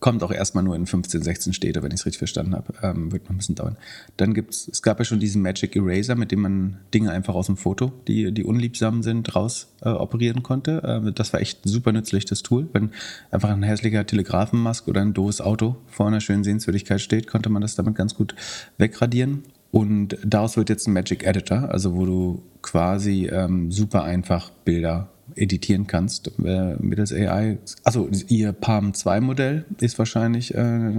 [0.04, 2.74] Kommt auch erstmal nur in 15, 16 Städte, wenn ich es richtig verstanden habe.
[2.84, 3.78] Ähm, wird noch ein bisschen dauern.
[4.18, 7.36] Dann gibt es, es gab ja schon diesen Magic Eraser, mit dem man Dinge einfach
[7.36, 10.84] aus dem Foto, die, die unliebsam sind, raus äh, operieren konnte.
[10.84, 12.68] Äh, das war echt super nützlich, das Tool.
[12.74, 12.90] Wenn
[13.32, 17.62] einfach ein hässlicher Telegrafenmask oder ein doofes Auto vor einer schönen Sehenswürdigkeit steht, konnte man
[17.62, 18.36] das damit ganz gut
[18.78, 19.44] wegradieren.
[19.72, 25.13] Und daraus wird jetzt ein Magic Editor, also wo du quasi ähm, super einfach Bilder
[25.36, 27.58] editieren kannst äh, mittels AI.
[27.84, 30.92] Also ihr Palm 2 Modell ist wahrscheinlich, äh,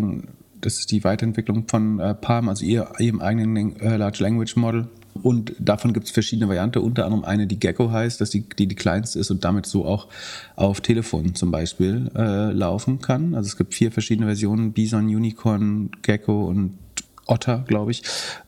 [0.61, 4.89] das ist die Weiterentwicklung von äh, Palm, also ihr, ihrem eigenen äh, Large Language Model.
[5.23, 8.67] Und davon gibt es verschiedene Varianten, unter anderem eine, die Gecko heißt, dass die, die
[8.67, 10.09] die kleinste ist und damit so auch
[10.57, 13.35] auf Telefonen zum Beispiel äh, laufen kann.
[13.35, 16.79] Also es gibt vier verschiedene Versionen, Bison, Unicorn, Gecko und
[17.27, 18.03] Otter, glaube ich,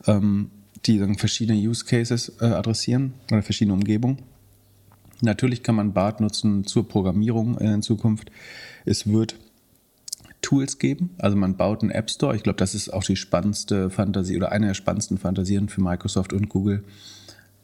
[0.07, 0.51] ähm,
[0.85, 4.17] die dann verschiedene Use Cases äh, adressieren oder verschiedene Umgebungen.
[5.21, 8.31] Natürlich kann man BART nutzen zur Programmierung in Zukunft.
[8.85, 9.35] Es wird
[10.41, 11.09] Tools geben.
[11.17, 12.35] Also man baut einen App Store.
[12.35, 16.33] Ich glaube, das ist auch die spannendste Fantasie oder eine der spannendsten Fantasien für Microsoft
[16.33, 16.83] und Google,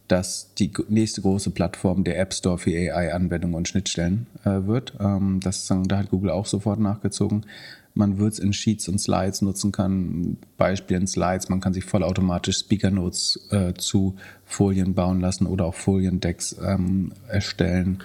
[0.07, 4.93] dass die nächste große Plattform der App Store für AI-Anwendungen und Schnittstellen äh, wird.
[4.99, 7.45] Ähm, das, da hat Google auch sofort nachgezogen
[7.93, 10.37] man wird es in Sheets und Slides nutzen kann.
[10.57, 15.65] Beispiel in Slides, man kann sich vollautomatisch Speaker Notes äh, zu Folien bauen lassen oder
[15.65, 18.03] auch Foliendecks ähm, erstellen.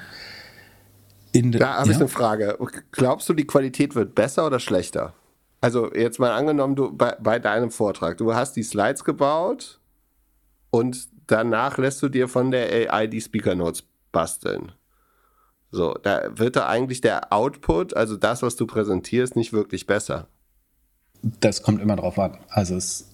[1.33, 1.93] da habe ja?
[1.93, 2.59] ich eine Frage.
[2.93, 5.15] Glaubst du, die Qualität wird besser oder schlechter?
[5.61, 9.81] Also jetzt mal angenommen, du bei, bei deinem Vortrag, du hast die Slides gebaut
[10.71, 14.73] und danach lässt du dir von der AI die Speaker Notes basteln.
[15.71, 20.29] So, da wird da eigentlich der Output, also das, was du präsentierst, nicht wirklich besser.
[21.23, 22.39] Das kommt immer drauf an.
[22.49, 23.11] Also es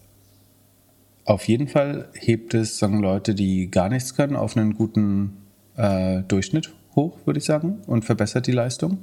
[1.25, 5.38] auf jeden Fall hebt es, sagen Leute, die gar nichts können, auf einen guten
[5.77, 8.99] äh, Durchschnitt hoch, würde ich sagen, und verbessert die Leistung.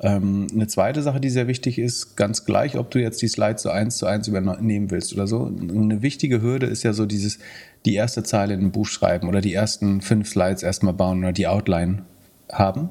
[0.00, 3.62] Ähm, eine zweite Sache, die sehr wichtig ist, ganz gleich, ob du jetzt die Slides
[3.62, 5.46] so eins zu eins übernehmen willst oder so.
[5.46, 7.38] Eine wichtige Hürde ist ja so dieses,
[7.86, 11.32] die erste Zeile in ein Buch schreiben oder die ersten fünf Slides erstmal bauen oder
[11.32, 12.04] die Outline
[12.52, 12.90] haben,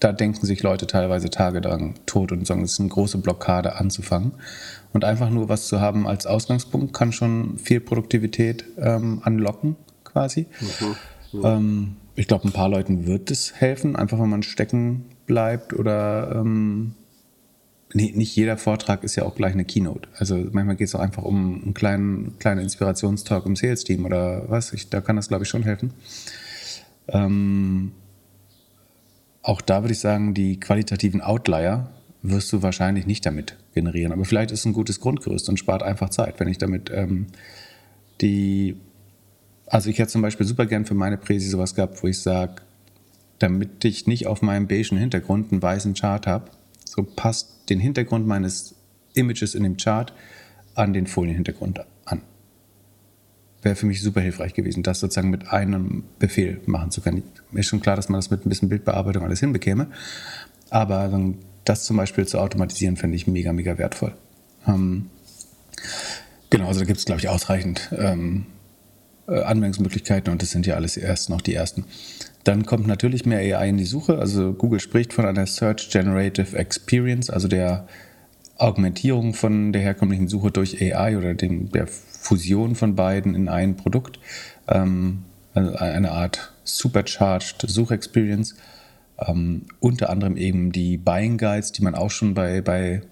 [0.00, 3.76] da denken sich Leute teilweise Tage dran tot und sagen, es ist eine große Blockade
[3.76, 4.32] anzufangen.
[4.92, 10.46] Und einfach nur was zu haben als Ausgangspunkt kann schon viel Produktivität ähm, anlocken, quasi.
[10.60, 10.96] Mhm.
[11.32, 11.44] Mhm.
[11.44, 16.36] Ähm, ich glaube, ein paar Leuten wird es helfen, einfach wenn man stecken bleibt oder
[16.36, 16.94] ähm,
[17.92, 20.08] nee, nicht jeder Vortrag ist ja auch gleich eine Keynote.
[20.16, 24.72] Also manchmal geht es auch einfach um einen kleinen, kleinen Inspirationstalk im Sales-Team oder was.
[24.72, 25.92] Ich, da kann das, glaube ich, schon helfen.
[27.08, 27.92] Ähm,
[29.46, 31.88] auch da würde ich sagen, die qualitativen Outlier
[32.20, 34.12] wirst du wahrscheinlich nicht damit generieren.
[34.12, 37.28] Aber vielleicht ist es ein gutes Grundgerüst und spart einfach Zeit, wenn ich damit ähm,
[38.20, 38.76] die.
[39.66, 42.56] Also ich hätte zum Beispiel super gern für meine Präsi sowas gehabt, wo ich sage,
[43.38, 46.50] damit ich nicht auf meinem beigen Hintergrund einen weißen Chart habe,
[46.84, 48.74] So passt den Hintergrund meines
[49.14, 50.12] Images in dem Chart
[50.74, 51.86] an den Folienhintergrund an.
[53.66, 57.24] Wäre für mich super hilfreich gewesen, das sozusagen mit einem Befehl machen zu können.
[57.50, 59.88] Mir ist schon klar, dass man das mit ein bisschen Bildbearbeitung alles hinbekäme.
[60.70, 61.10] Aber
[61.64, 64.14] das zum Beispiel zu automatisieren, finde ich mega, mega wertvoll.
[64.68, 65.10] Ähm,
[66.48, 68.46] genau, also da gibt es, glaube ich, ausreichend ähm,
[69.26, 71.86] äh, Anwendungsmöglichkeiten und das sind ja alles erst noch die ersten.
[72.44, 74.20] Dann kommt natürlich mehr AI in die Suche.
[74.20, 77.88] Also Google spricht von einer Search Generative Experience, also der
[78.58, 81.88] Augmentierung von der herkömmlichen Suche durch AI oder dem, der
[82.26, 84.18] Fusion von beiden in ein Produkt.
[84.68, 88.56] Ähm, also eine Art supercharged Suchexperience.
[89.18, 93.02] Ähm, unter anderem eben die Buying Guides, die man auch schon bei, bei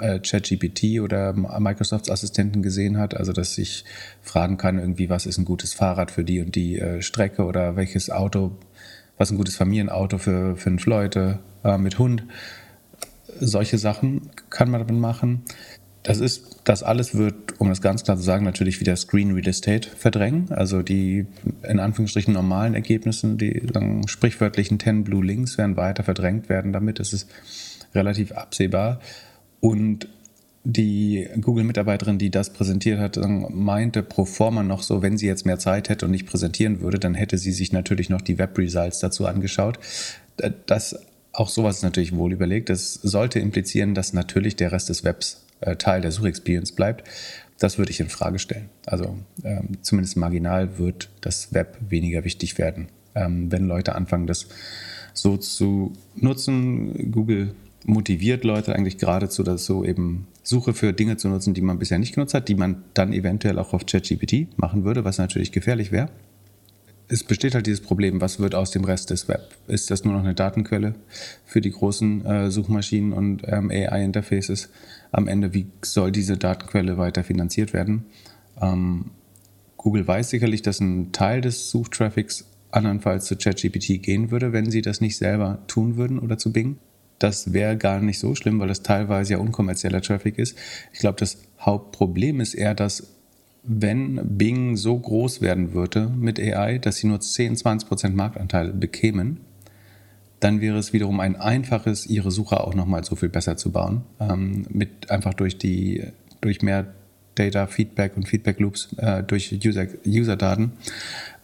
[0.00, 3.16] äh, ChatGPT oder Microsofts Assistenten gesehen hat.
[3.16, 3.84] Also, dass ich
[4.20, 7.76] fragen kann, irgendwie, was ist ein gutes Fahrrad für die und die äh, Strecke oder
[7.76, 8.58] welches Auto,
[9.16, 12.24] was ein gutes Familienauto für fünf Leute äh, mit Hund.
[13.38, 15.42] Solche Sachen kann man damit machen.
[16.06, 19.48] Das ist, das alles wird, um das ganz klar zu sagen, natürlich wieder Screen Real
[19.48, 20.52] Estate verdrängen.
[20.52, 21.26] Also die
[21.64, 23.60] in Anführungsstrichen normalen Ergebnisse, die
[24.06, 27.00] sprichwörtlichen 10 Blue Links werden weiter verdrängt werden damit.
[27.00, 27.28] Das ist
[27.92, 29.00] relativ absehbar.
[29.58, 30.06] Und
[30.62, 33.18] die Google-Mitarbeiterin, die das präsentiert hat,
[33.50, 37.00] meinte pro forma noch so, wenn sie jetzt mehr Zeit hätte und nicht präsentieren würde,
[37.00, 39.80] dann hätte sie sich natürlich noch die Web-Results dazu angeschaut.
[40.66, 41.00] Das,
[41.32, 42.68] auch sowas ist natürlich wohl überlegt.
[42.70, 47.08] Das sollte implizieren, dass natürlich der Rest des Webs äh, Teil der Suchexperience bleibt.
[47.58, 48.68] Das würde ich in Frage stellen.
[48.84, 52.88] Also ähm, zumindest marginal wird das Web weniger wichtig werden.
[53.14, 54.46] Ähm, wenn Leute anfangen, das
[55.14, 57.54] so zu nutzen, Google
[57.86, 62.14] motiviert Leute eigentlich geradezu dazu, eben Suche für Dinge zu nutzen, die man bisher nicht
[62.14, 66.10] genutzt hat, die man dann eventuell auch auf ChatGPT machen würde, was natürlich gefährlich wäre.
[67.08, 69.54] Es besteht halt dieses Problem, was wird aus dem Rest des Web?
[69.68, 70.96] Ist das nur noch eine Datenquelle
[71.44, 74.68] für die großen äh, Suchmaschinen und ähm, AI-Interfaces?
[75.12, 78.06] Am Ende, wie soll diese Datenquelle weiter finanziert werden?
[78.60, 79.10] Ähm,
[79.76, 84.82] Google weiß sicherlich, dass ein Teil des Suchtraffics andernfalls zu ChatGPT gehen würde, wenn sie
[84.82, 86.78] das nicht selber tun würden oder zu Bing
[87.18, 90.56] das wäre gar nicht so schlimm, weil das teilweise ja unkommerzieller Traffic ist.
[90.92, 93.14] Ich glaube, das Hauptproblem ist eher, dass
[93.62, 98.72] wenn Bing so groß werden würde mit AI, dass sie nur 10, 20 Prozent Marktanteil
[98.72, 99.40] bekämen,
[100.40, 104.02] dann wäre es wiederum ein einfaches, ihre Suche auch nochmal so viel besser zu bauen.
[104.20, 106.04] Ähm, mit einfach durch die,
[106.40, 106.86] durch mehr
[107.34, 110.72] Data Feedback und Feedback Loops, äh, durch User, User-Daten,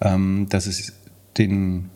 [0.00, 0.92] ähm, dass es
[1.38, 1.90] den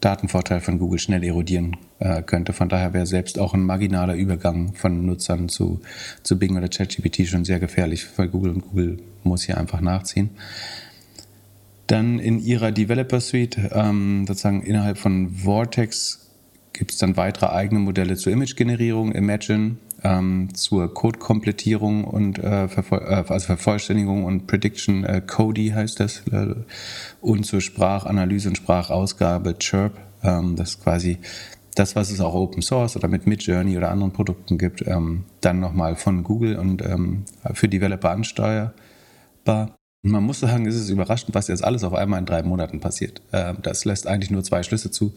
[0.00, 2.52] Datenvorteil von Google schnell erodieren äh, könnte.
[2.52, 5.80] Von daher wäre selbst auch ein marginaler Übergang von Nutzern zu,
[6.22, 10.30] zu Bing oder ChatGPT schon sehr gefährlich für Google und Google muss hier einfach nachziehen.
[11.86, 16.29] Dann in ihrer Developer Suite, ähm, sozusagen innerhalb von Vortex,
[16.80, 23.00] gibt es dann weitere eigene Modelle zur Image-Generierung, Imagine, ähm, zur Code-Komplettierung und äh, Vervoll
[23.00, 26.54] äh, also Vervollständigung und Prediction, äh, Cody heißt das, äh,
[27.20, 29.92] und zur Sprachanalyse und Sprachausgabe, Chirp.
[30.22, 31.18] Ähm, das ist quasi
[31.74, 35.60] das, was es auch Open Source oder mit Midjourney oder anderen Produkten gibt, ähm, dann
[35.60, 38.72] nochmal von Google und ähm, für Developer ansteuerbar.
[40.02, 43.20] Man muss sagen, es ist überraschend, was jetzt alles auf einmal in drei Monaten passiert.
[43.34, 45.12] Ähm, das lässt eigentlich nur zwei Schlüsse zu.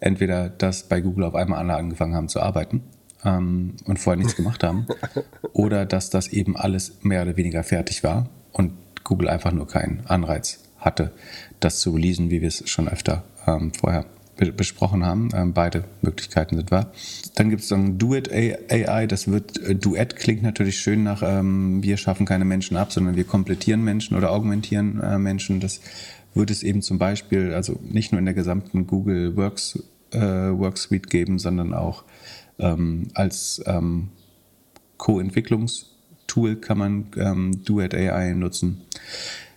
[0.00, 2.82] Entweder, dass bei Google auf einmal alle angefangen haben zu arbeiten
[3.24, 4.86] ähm, und vorher nichts gemacht haben.
[5.52, 8.72] Oder dass das eben alles mehr oder weniger fertig war und
[9.04, 11.12] Google einfach nur keinen Anreiz hatte,
[11.60, 14.04] das zu releasen, wie wir es schon öfter ähm, vorher
[14.36, 15.30] be besprochen haben.
[15.34, 16.92] Ähm, beide Möglichkeiten sind wahr.
[17.34, 19.06] Dann gibt es dann Duet AI.
[19.06, 23.16] Das wird äh, Duett klingt natürlich schön nach ähm, wir schaffen keine Menschen ab, sondern
[23.16, 25.60] wir komplettieren Menschen oder augmentieren äh, Menschen.
[25.60, 25.80] Das
[26.36, 30.78] wird es eben zum Beispiel also nicht nur in der gesamten Google Works äh, Work
[30.78, 32.04] Suite geben, sondern auch
[32.58, 34.08] ähm, als ähm,
[34.98, 38.82] Co-Entwicklungstool kann man ähm, Duet AI nutzen.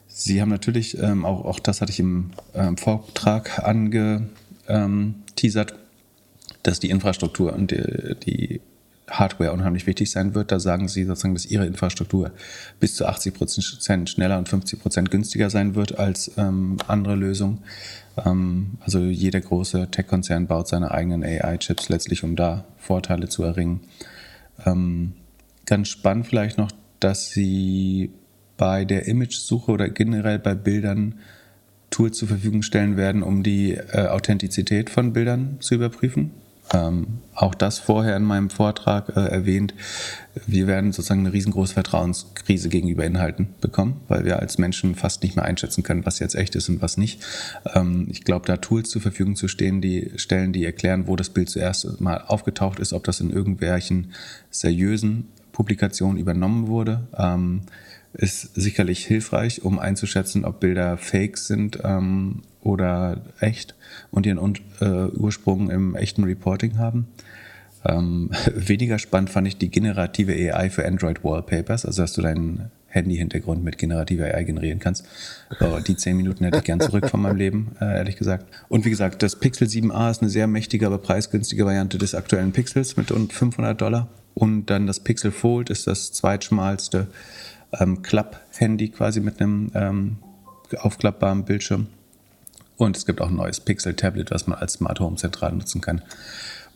[0.07, 5.75] Sie haben natürlich, ähm, auch, auch das hatte ich im ähm, Vortrag angeteasert,
[6.63, 8.61] dass die Infrastruktur und die, die
[9.09, 10.51] Hardware unheimlich wichtig sein wird.
[10.51, 12.31] Da sagen sie sozusagen, dass ihre Infrastruktur
[12.79, 17.59] bis zu 80 Prozent schneller und 50 Prozent günstiger sein wird als ähm, andere Lösungen.
[18.25, 23.81] Ähm, also jeder große Tech-Konzern baut seine eigenen AI-Chips letztlich, um da Vorteile zu erringen.
[24.65, 25.13] Ähm,
[25.65, 28.11] ganz spannend vielleicht noch, dass sie
[28.57, 31.15] bei der Image-Suche oder generell bei Bildern
[31.89, 36.31] Tools zur Verfügung stellen werden, um die äh, Authentizität von Bildern zu überprüfen.
[36.73, 39.73] Ähm, auch das vorher in meinem Vortrag äh, erwähnt.
[40.45, 45.35] Wir werden sozusagen eine riesengroße Vertrauenskrise gegenüber Inhalten bekommen, weil wir als Menschen fast nicht
[45.35, 47.23] mehr einschätzen können, was jetzt echt ist und was nicht.
[47.73, 51.29] Ähm, ich glaube, da Tools zur Verfügung zu stehen, die stellen, die erklären, wo das
[51.29, 54.13] Bild zuerst mal aufgetaucht ist, ob das in irgendwelchen
[54.51, 57.07] seriösen Publikationen übernommen wurde.
[57.17, 57.61] Ähm,
[58.13, 63.75] ist sicherlich hilfreich, um einzuschätzen, ob Bilder fake sind ähm, oder echt
[64.11, 67.07] und ihren äh, Ursprung im echten Reporting haben.
[67.85, 72.71] Ähm, weniger spannend fand ich die generative AI für Android Wallpapers, also dass du deinen
[72.87, 75.05] Handy-Hintergrund mit generativer AI generieren kannst.
[75.59, 78.47] Oh, die zehn Minuten hätte ich gern zurück von meinem Leben, äh, ehrlich gesagt.
[78.67, 82.51] Und wie gesagt, das Pixel 7a ist eine sehr mächtige, aber preisgünstige Variante des aktuellen
[82.51, 84.07] Pixels mit rund 500 Dollar.
[84.33, 87.07] Und dann das Pixel Fold ist das zweitschmalste
[87.79, 90.17] ähm, Klapp-Handy quasi mit einem ähm,
[90.77, 91.87] aufklappbaren Bildschirm.
[92.77, 96.01] Und es gibt auch ein neues Pixel-Tablet, was man als Smart Home zentral nutzen kann.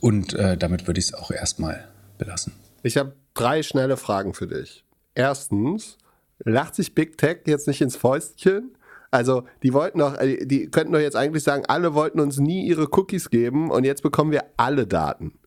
[0.01, 2.53] Und äh, damit würde ich es auch erstmal belassen.
[2.83, 4.83] Ich habe drei schnelle Fragen für dich.
[5.15, 5.97] Erstens,
[6.39, 8.75] lacht sich Big Tech jetzt nicht ins Fäustchen?
[9.11, 12.67] Also, die wollten doch, äh, die könnten doch jetzt eigentlich sagen, alle wollten uns nie
[12.67, 15.39] ihre Cookies geben und jetzt bekommen wir alle Daten.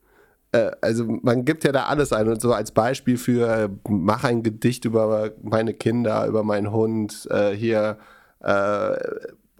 [0.52, 4.24] Äh, also man gibt ja da alles ein und so als Beispiel für äh, mach
[4.24, 7.98] ein Gedicht über meine Kinder, über meinen Hund, äh, hier
[8.40, 8.96] äh,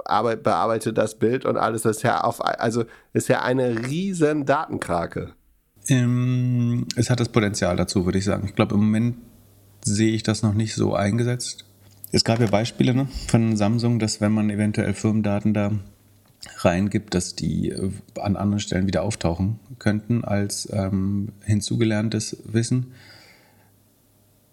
[0.05, 1.83] arbeit, bearbeite das Bild und alles.
[1.83, 5.33] Das ist ja auf, also ist ja eine riesen Datenkrake.
[5.89, 8.47] Ähm, es hat das Potenzial dazu, würde ich sagen.
[8.47, 9.17] Ich glaube, im Moment
[9.85, 11.65] sehe ich das noch nicht so eingesetzt.
[12.13, 15.73] Es gab ja Beispiele ne, von Samsung, dass wenn man eventuell Firmendaten da
[16.59, 22.93] reingibt, dass die äh, an anderen Stellen wieder auftauchen könnten als ähm, hinzugelerntes Wissen.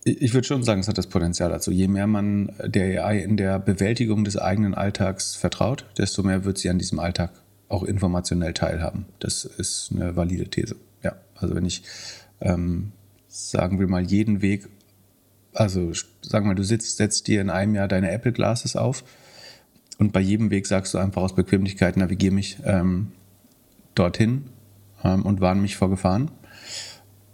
[0.05, 1.71] Ich würde schon sagen, es hat das Potenzial dazu.
[1.71, 6.57] Je mehr man der AI in der Bewältigung des eigenen Alltags vertraut, desto mehr wird
[6.57, 7.31] sie an diesem Alltag
[7.69, 9.05] auch informationell teilhaben.
[9.19, 10.75] Das ist eine valide These.
[11.03, 11.83] Ja, also wenn ich,
[12.41, 12.91] ähm,
[13.29, 14.67] sagen wir mal, jeden Weg,
[15.53, 19.05] also sagen wir mal, du sitzt, setzt dir in einem Jahr deine Apple Glasses auf
[19.99, 23.11] und bei jedem Weg sagst du einfach aus Bequemlichkeit, navigiere mich ähm,
[23.95, 24.45] dorthin
[25.03, 26.31] ähm, und warne mich vor Gefahren.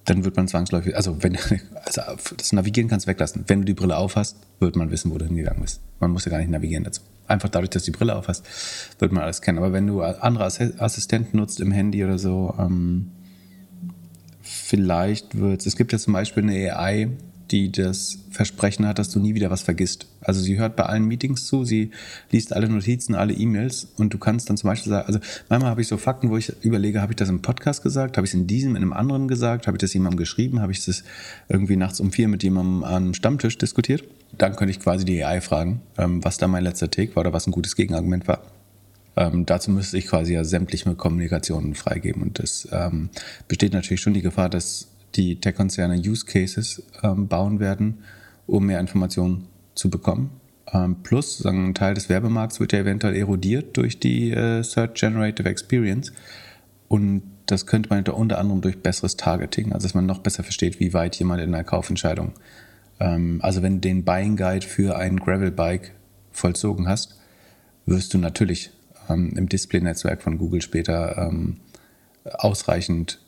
[0.06, 1.38] Dann wird man zwangsläufig, also wenn
[1.86, 2.02] also
[2.36, 3.44] das Navigieren kannst du weglassen.
[3.48, 5.82] Wenn du die Brille aufhast, wird man wissen, wo du hingegangen bist.
[6.00, 7.02] Man muss ja gar nicht navigieren dazu.
[7.28, 8.46] Einfach dadurch, dass du die Brille aufhast,
[9.00, 9.60] wird man alles kennen.
[9.60, 13.12] Aber wenn du andere Assistenten nutzt im Handy oder so, ähm,
[14.42, 15.68] vielleicht wird es.
[15.68, 17.10] Es gibt ja zum Beispiel eine AI,
[17.52, 20.08] die das Versprechen hat, dass du nie wieder was vergisst.
[20.22, 21.92] Also sie hört bei allen Meetings zu, sie
[22.32, 25.82] liest alle Notizen, alle E-Mails und du kannst dann zum Beispiel sagen, also manchmal habe
[25.82, 28.40] ich so Fakten, wo ich überlege, habe ich das im Podcast gesagt, habe ich es
[28.40, 31.04] in diesem, in einem anderen gesagt, habe ich das jemandem geschrieben, habe ich das
[31.48, 34.04] irgendwie nachts um vier mit jemandem am Stammtisch diskutiert.
[34.38, 37.34] Dann könnte ich quasi die AI fragen, ähm, was da mein letzter Take war oder
[37.34, 38.44] was ein gutes Gegenargument war.
[39.16, 43.10] Ähm, dazu müsste ich quasi ja sämtliche Kommunikationen freigeben und es ähm,
[43.48, 48.00] besteht natürlich schon die Gefahr, dass die Tech-Konzerne Use Cases ähm, bauen werden,
[48.48, 50.32] um mehr Informationen zu bekommen.
[50.72, 54.94] Ähm, plus, sagen, ein Teil des Werbemarkts wird ja eventuell erodiert durch die äh, Search
[54.94, 56.12] Generative Experience.
[56.88, 60.80] Und das könnte man unter anderem durch besseres Targeting, also dass man noch besser versteht,
[60.80, 62.34] wie weit jemand in einer Kaufentscheidung,
[63.00, 65.92] ähm, also wenn du den Buying Guide für ein Gravel-Bike
[66.32, 67.18] vollzogen hast,
[67.86, 68.72] wirst du natürlich
[69.10, 71.58] ähm, im Display-Netzwerk von Google später ähm,
[72.24, 73.20] ausreichend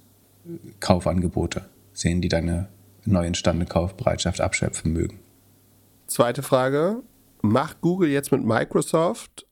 [0.80, 2.68] Kaufangebote sehen, die deine
[3.06, 5.20] neu entstandene Kaufbereitschaft abschöpfen mögen.
[6.08, 7.02] Zweite Frage.
[7.42, 9.48] Macht Google jetzt mit Microsoft,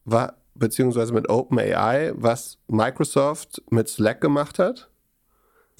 [0.53, 4.89] beziehungsweise mit OpenAI, was Microsoft mit Slack gemacht hat?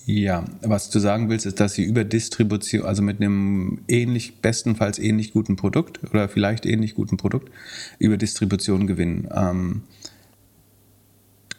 [0.06, 4.98] Ja, was du sagen willst, ist, dass sie über Distribution, also mit einem ähnlich, bestenfalls
[4.98, 7.52] ähnlich guten Produkt oder vielleicht ähnlich guten Produkt,
[8.00, 9.28] über Distribution gewinnen.
[9.32, 9.84] Ähm,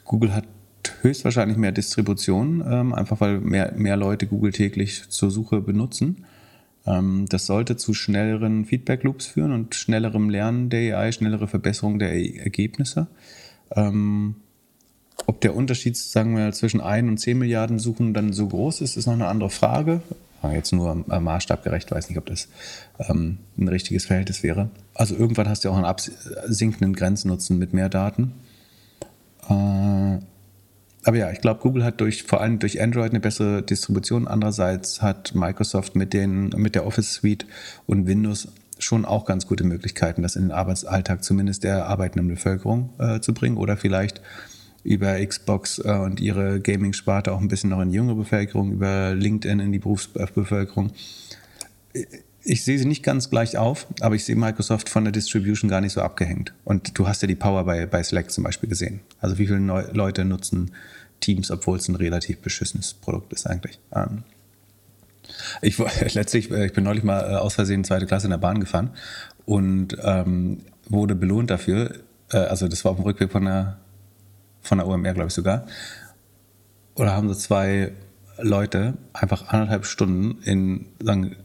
[0.03, 0.45] Google hat
[1.01, 6.25] höchstwahrscheinlich mehr Distribution, ähm, einfach weil mehr, mehr Leute Google täglich zur Suche benutzen.
[6.85, 12.13] Ähm, das sollte zu schnelleren Feedback-Loops führen und schnellerem Lernen der AI, schnellere Verbesserung der
[12.13, 13.07] Ergebnisse.
[13.75, 14.35] Ähm,
[15.27, 18.97] ob der Unterschied, sagen wir, zwischen 1 und 10 Milliarden Suchen dann so groß ist,
[18.97, 20.01] ist noch eine andere Frage.
[20.51, 22.47] Jetzt nur äh, maßstabgerecht, weiß nicht, ob das
[22.97, 24.71] ähm, ein richtiges Verhältnis wäre.
[24.95, 28.33] Also irgendwann hast du auch einen absinkenden Grenznutzen mit mehr Daten.
[29.47, 30.17] Äh,
[31.03, 34.27] aber ja, ich glaube, Google hat durch, vor allem durch Android eine bessere Distribution.
[34.27, 37.45] Andererseits hat Microsoft mit, den, mit der Office Suite
[37.87, 42.89] und Windows schon auch ganz gute Möglichkeiten, das in den Arbeitsalltag zumindest der arbeitenden Bevölkerung
[42.99, 44.21] äh, zu bringen oder vielleicht
[44.83, 49.13] über Xbox äh, und ihre Gaming-Sparte auch ein bisschen noch in die junge Bevölkerung, über
[49.13, 50.91] LinkedIn in die Berufsbevölkerung.
[52.43, 55.81] Ich sehe sie nicht ganz gleich auf, aber ich sehe Microsoft von der Distribution gar
[55.81, 56.53] nicht so abgehängt.
[56.63, 59.01] Und du hast ja die Power bei, bei Slack zum Beispiel gesehen.
[59.19, 60.71] Also wie viele Neu Leute nutzen
[61.19, 63.79] Teams, obwohl es ein relativ beschissenes Produkt ist eigentlich.
[63.93, 64.23] Ähm,
[65.61, 65.77] ich,
[66.13, 68.91] letztlich, äh, ich bin neulich mal äh, aus Versehen zweite Klasse in der Bahn gefahren
[69.45, 71.99] und ähm, wurde belohnt dafür.
[72.31, 73.77] Äh, also das war auf dem Rückweg von der,
[74.61, 75.67] von der OMR, glaube ich sogar.
[76.95, 77.91] Oder haben so zwei
[78.39, 81.35] Leute einfach anderthalb Stunden in sagen,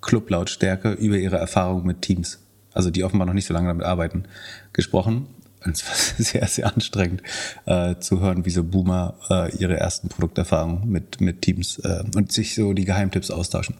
[0.00, 2.38] Clublautstärke über ihre Erfahrung mit Teams,
[2.72, 4.24] also die offenbar noch nicht so lange damit arbeiten,
[4.72, 5.28] gesprochen
[5.72, 7.22] es war sehr, sehr anstrengend
[7.66, 12.32] äh, zu hören, wie so Boomer äh, ihre ersten Produkterfahrungen mit, mit Teams äh, und
[12.32, 13.76] sich so die Geheimtipps austauschen.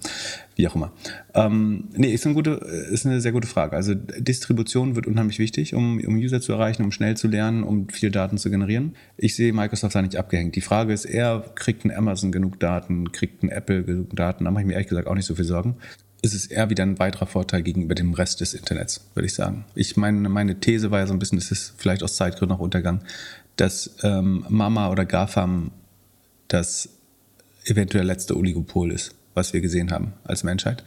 [0.55, 0.93] Wie auch immer.
[1.35, 2.53] Ähm, nee, ist eine, gute,
[2.91, 3.77] ist eine sehr gute Frage.
[3.77, 7.89] Also Distribution wird unheimlich wichtig, um, um User zu erreichen, um schnell zu lernen, um
[7.91, 8.97] viel Daten zu generieren.
[9.19, 10.57] Ich sehe Microsoft da nicht abgehängt.
[10.57, 14.45] Die Frage ist eher, kriegt ein Amazon genug Daten, kriegt ein Apple genug Daten?
[14.45, 15.77] Da mache ich mir ehrlich gesagt auch nicht so viel Sorgen
[16.27, 19.65] ist es eher wieder ein weiterer Vorteil gegenüber dem Rest des Internets, würde ich sagen.
[19.75, 22.61] Ich meine, meine These war ja so ein bisschen, es ist vielleicht aus Zeitgründen auch
[22.61, 23.03] untergegangen,
[23.57, 25.71] dass ähm, Mama oder GAFAM
[26.49, 26.89] das
[27.65, 30.85] eventuell letzte Oligopol ist, was wir gesehen haben als Menschheit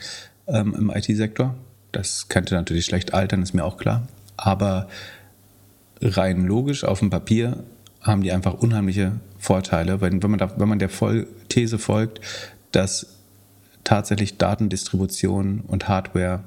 [0.47, 1.55] ähm, im IT-Sektor.
[1.91, 4.07] Das könnte natürlich schlecht altern, ist mir auch klar.
[4.37, 4.87] Aber
[6.01, 7.63] rein logisch auf dem Papier
[8.01, 12.21] haben die einfach unheimliche Vorteile, wenn, wenn, man, da, wenn man der Voll These folgt,
[12.71, 13.18] dass
[13.89, 16.43] tatsächlich Datendistribution und Hardware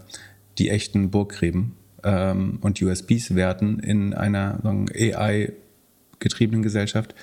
[0.58, 1.74] die echten Burggräben
[2.04, 7.16] ähm, und USBs werten in einer AI-getriebenen Gesellschaft,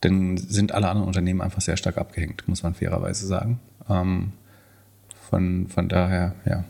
[0.00, 3.58] dann sind alle anderen Unternehmen einfach sehr stark abgehängt, muss man fairerweise sagen.
[3.88, 4.34] Ähm,
[5.28, 6.62] von, von daher, ja.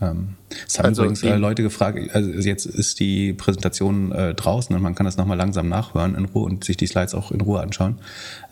[0.00, 0.36] Ähm,
[0.66, 4.80] es haben also übrigens äh, Leute gefragt, also jetzt ist die Präsentation äh, draußen und
[4.80, 7.60] man kann das nochmal langsam nachhören in Ruhe und sich die Slides auch in Ruhe
[7.60, 7.98] anschauen.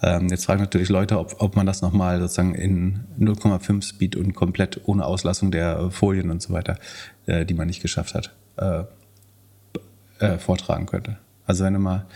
[0.03, 4.35] Ähm, jetzt fragen natürlich Leute, ob, ob man das nochmal sozusagen in 0,5 Speed und
[4.35, 6.79] komplett ohne Auslassung der Folien und so weiter,
[7.27, 8.83] äh, die man nicht geschafft hat, äh,
[10.19, 11.19] äh, vortragen könnte.
[11.47, 12.07] Also wenn du mal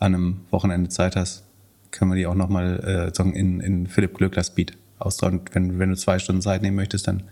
[0.00, 1.44] an einem Wochenende Zeit hast,
[1.92, 5.42] können wir die auch nochmal äh, sozusagen in, in Philipp Glöckler Speed austragen.
[5.52, 7.22] Wenn, wenn du zwei Stunden Zeit nehmen möchtest, dann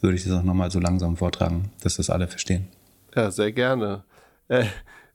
[0.00, 2.68] würde ich das auch nochmal so langsam vortragen, dass das alle verstehen.
[3.14, 4.04] Ja, sehr gerne.
[4.48, 4.64] Äh,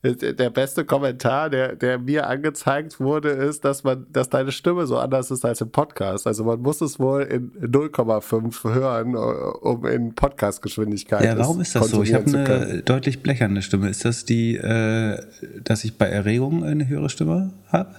[0.03, 4.97] der beste Kommentar, der, der mir angezeigt wurde, ist, dass man, dass deine Stimme so
[4.97, 6.25] anders ist als im Podcast.
[6.25, 11.23] Also man muss es wohl in 0,5 hören, um in Podcast-Geschwindigkeit.
[11.23, 12.01] Ja, warum ist das so?
[12.01, 13.89] Ich habe eine deutlich blechernde Stimme.
[13.89, 15.21] Ist das die, äh,
[15.63, 17.93] dass ich bei Erregung eine höhere Stimme habe?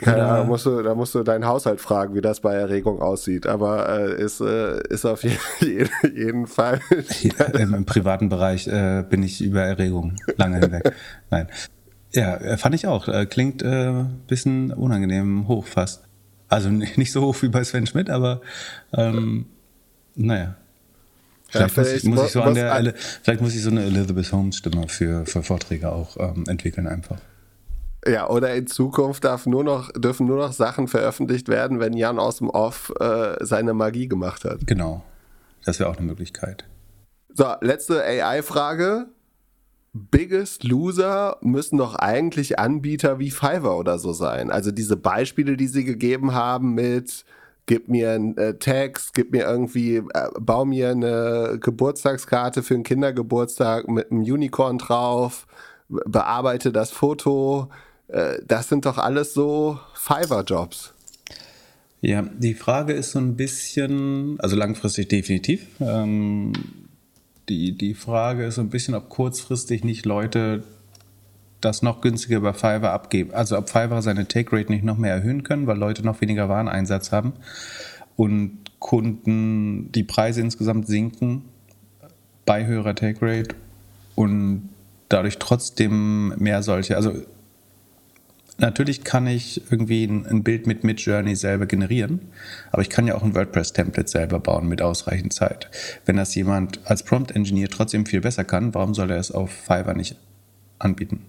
[0.00, 3.46] Keine Ahnung, musst du, da musst du deinen Haushalt fragen, wie das bei Erregung aussieht.
[3.46, 5.38] Aber äh, ist, äh, ist auf jeden,
[6.14, 6.80] jeden Fall.
[7.22, 10.92] Ja, Im privaten Bereich äh, bin ich über Erregung lange hinweg.
[11.30, 11.48] Nein.
[12.12, 13.08] Ja, äh, fand ich auch.
[13.08, 16.04] Äh, klingt ein äh, bisschen unangenehm hoch fast.
[16.48, 18.40] Also nicht so hoch wie bei Sven Schmidt, aber
[18.92, 19.46] ähm,
[20.14, 20.56] naja.
[21.48, 23.84] Vielleicht, ja, vielleicht, muss, ich, muss ich so an der, vielleicht muss ich so eine
[23.84, 27.18] Elizabeth Holmes Stimme für, für Vorträge auch ähm, entwickeln einfach.
[28.06, 32.18] Ja, oder in Zukunft darf nur noch, dürfen nur noch Sachen veröffentlicht werden, wenn Jan
[32.18, 34.66] aus dem Off äh, seine Magie gemacht hat.
[34.66, 35.02] Genau.
[35.64, 36.64] Das wäre auch eine Möglichkeit.
[37.34, 39.06] So, letzte AI-Frage.
[39.92, 44.50] Biggest Loser müssen doch eigentlich Anbieter wie Fiverr oder so sein.
[44.50, 47.24] Also diese Beispiele, die sie gegeben haben mit
[47.66, 52.84] gib mir einen äh, Text, gib mir irgendwie, äh, bau mir eine Geburtstagskarte für einen
[52.84, 55.46] Kindergeburtstag mit einem Unicorn drauf,
[55.88, 57.68] bearbeite das Foto,
[58.08, 60.92] das sind doch alles so Fiverr-Jobs.
[62.00, 65.66] Ja, die Frage ist so ein bisschen, also langfristig definitiv.
[65.80, 66.52] Ähm,
[67.48, 70.62] die, die Frage ist so ein bisschen, ob kurzfristig nicht Leute
[71.60, 73.32] das noch günstiger bei Fiverr abgeben.
[73.32, 76.48] Also ob Fiverr seine Take Rate nicht noch mehr erhöhen können, weil Leute noch weniger
[76.48, 77.32] Wareneinsatz haben
[78.16, 81.42] und Kunden die Preise insgesamt sinken
[82.44, 83.56] bei höherer Take Rate
[84.14, 84.68] und
[85.08, 87.14] dadurch trotzdem mehr solche, also
[88.58, 92.20] natürlich kann ich irgendwie ein, ein Bild mit Midjourney selber generieren,
[92.72, 95.70] aber ich kann ja auch ein WordPress-Template selber bauen mit ausreichend Zeit.
[96.04, 99.94] Wenn das jemand als Prompt-Engineer trotzdem viel besser kann, warum soll er es auf Fiverr
[99.94, 100.16] nicht
[100.78, 101.26] anbieten?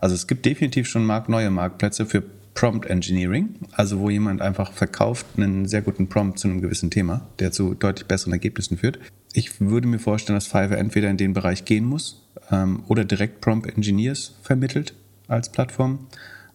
[0.00, 2.22] Also es gibt definitiv schon mark neue Marktplätze für
[2.54, 7.26] Prompt Engineering, also wo jemand einfach verkauft einen sehr guten Prompt zu einem gewissen Thema,
[7.38, 8.98] der zu deutlich besseren Ergebnissen führt.
[9.34, 13.42] Ich würde mir vorstellen, dass Fiverr entweder in den Bereich gehen muss ähm, oder direkt
[13.42, 14.94] Prompt Engineers vermittelt
[15.28, 16.06] als Plattform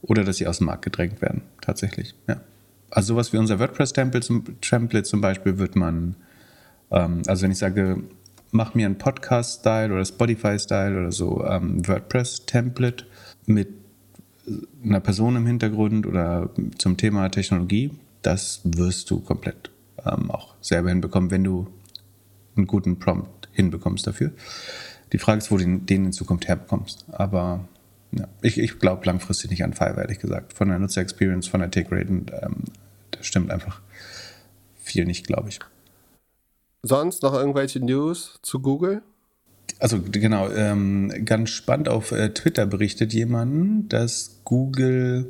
[0.02, 2.16] oder dass sie aus dem Markt gedrängt werden, tatsächlich.
[2.28, 2.42] Ja.
[2.90, 6.16] Also sowas wie unser WordPress-Template zum, Template zum Beispiel wird man,
[6.92, 8.04] ähm, also wenn ich sage,
[8.52, 13.06] mach mir ein Podcast-Style oder Spotify-Style oder so ähm, WordPress-Template
[13.46, 13.70] mit
[14.84, 17.92] einer Person im Hintergrund oder zum Thema Technologie,
[18.22, 19.72] das wirst du komplett
[20.06, 21.68] ähm, auch selber hinbekommen, wenn du
[22.56, 24.32] einen guten Prompt hinbekommst dafür.
[25.14, 27.06] Die Frage ist, wo du den in Zukunft herbekommst.
[27.12, 27.68] Aber
[28.12, 28.28] Ja.
[28.42, 30.54] Ich, ich glaube langfristig nicht an Fiverr, ehrlich gesagt.
[30.54, 32.64] Von der Nutzer-Experience, von der Take-Rate, ähm,
[33.12, 33.82] das stimmt einfach
[34.76, 35.60] viel nicht, glaube ich.
[36.84, 39.02] Sonst noch irgendwelche News zu Google?
[39.80, 45.28] Also genau, ähm, ganz spannend auf äh, Twitter berichtet jemand, dass Google,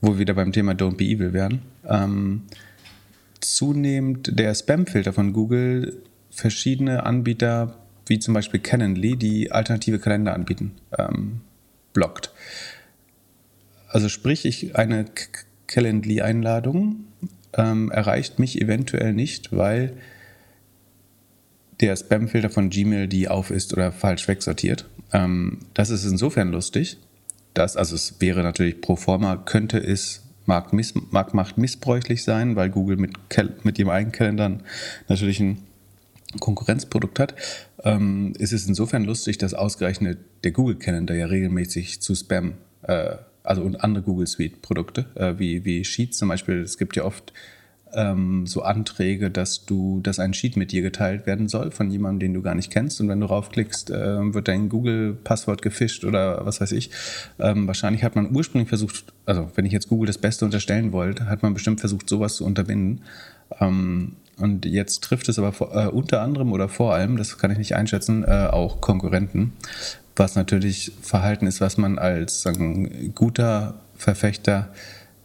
[0.00, 2.42] wo wir wieder beim Thema Don't Be Evil wären, ähm,
[3.40, 10.72] zunehmend der Spam-Filter von Google verschiedene Anbieter, wie zum Beispiel Calendly, die alternative Kalender anbieten,
[10.98, 11.40] ähm,
[11.92, 12.32] blockt.
[13.88, 15.04] Also sprich, ich eine
[15.66, 17.04] Calendly-Einladung
[17.54, 19.94] ähm, erreicht mich eventuell nicht, weil
[21.80, 24.88] der Spamfilter von Gmail die auf ist oder falsch wegsortiert.
[25.12, 26.98] Ähm, das ist insofern lustig,
[27.54, 32.56] dass, also es wäre natürlich pro forma, könnte es mag, miss, mag macht missbräuchlich sein,
[32.56, 33.12] weil Google mit,
[33.64, 34.58] mit ihrem eigenen Kalender
[35.08, 35.58] natürlich ein
[36.40, 37.34] Konkurrenzprodukt hat.
[37.84, 43.16] Ähm, es ist insofern lustig, dass ausgerechnet der Google Calendar ja regelmäßig zu Spam, äh,
[43.42, 47.04] also und andere Google Suite Produkte, äh, wie, wie Sheets zum Beispiel, es gibt ja
[47.04, 47.32] oft
[47.94, 52.20] ähm, so Anträge, dass du, dass ein Sheet mit dir geteilt werden soll von jemandem,
[52.20, 53.00] den du gar nicht kennst.
[53.00, 56.90] Und wenn du raufklickst, äh, wird dein Google-Passwort gefischt oder was weiß ich.
[57.38, 61.26] Ähm, wahrscheinlich hat man ursprünglich versucht, also wenn ich jetzt Google das Beste unterstellen wollte,
[61.26, 63.02] hat man bestimmt versucht, sowas zu unterbinden.
[63.60, 67.52] Ähm, und jetzt trifft es aber vor, äh, unter anderem oder vor allem, das kann
[67.52, 69.52] ich nicht einschätzen, äh, auch Konkurrenten,
[70.16, 74.68] was natürlich Verhalten ist, was man als sagen, guter Verfechter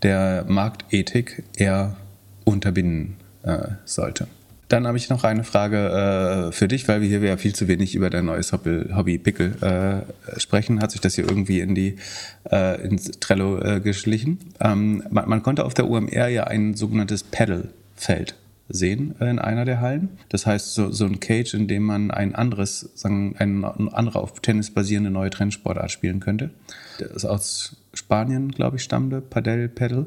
[0.04, 1.96] der Marktethik eher
[2.44, 4.28] unterbinden äh, sollte.
[4.68, 7.68] Dann habe ich noch eine Frage äh, für dich, weil wir hier ja viel zu
[7.68, 10.80] wenig über dein neues Hobby, Hobby Pickel äh, sprechen.
[10.80, 11.96] Hat sich das hier irgendwie in die
[12.52, 14.38] äh, ins Trello äh, geschlichen?
[14.60, 18.36] Ähm, man, man, konnte auf der UMR ja ein sogenanntes Pedal-Feld
[18.70, 20.10] sehen äh, in einer der Hallen.
[20.30, 24.40] Das heißt, so, so ein Cage, in dem man ein anderes, sagen, eine andere auf
[24.40, 26.52] Tennis basierende neue Trendsportart spielen könnte.
[27.00, 30.06] Das ist aus Spanien, glaube ich, stammte, Padel, Pedal.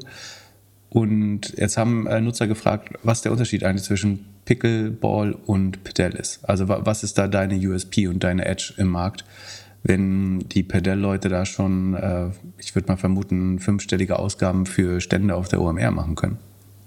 [0.89, 6.43] Und jetzt haben äh, Nutzer gefragt, was der Unterschied eigentlich zwischen Pickleball und Pedal ist.
[6.43, 9.23] Also was ist da deine USP und deine Edge im Markt,
[9.83, 15.47] wenn die Pedal-Leute da schon, äh, ich würde mal vermuten, fünfstellige Ausgaben für Stände auf
[15.47, 16.37] der OMR machen können?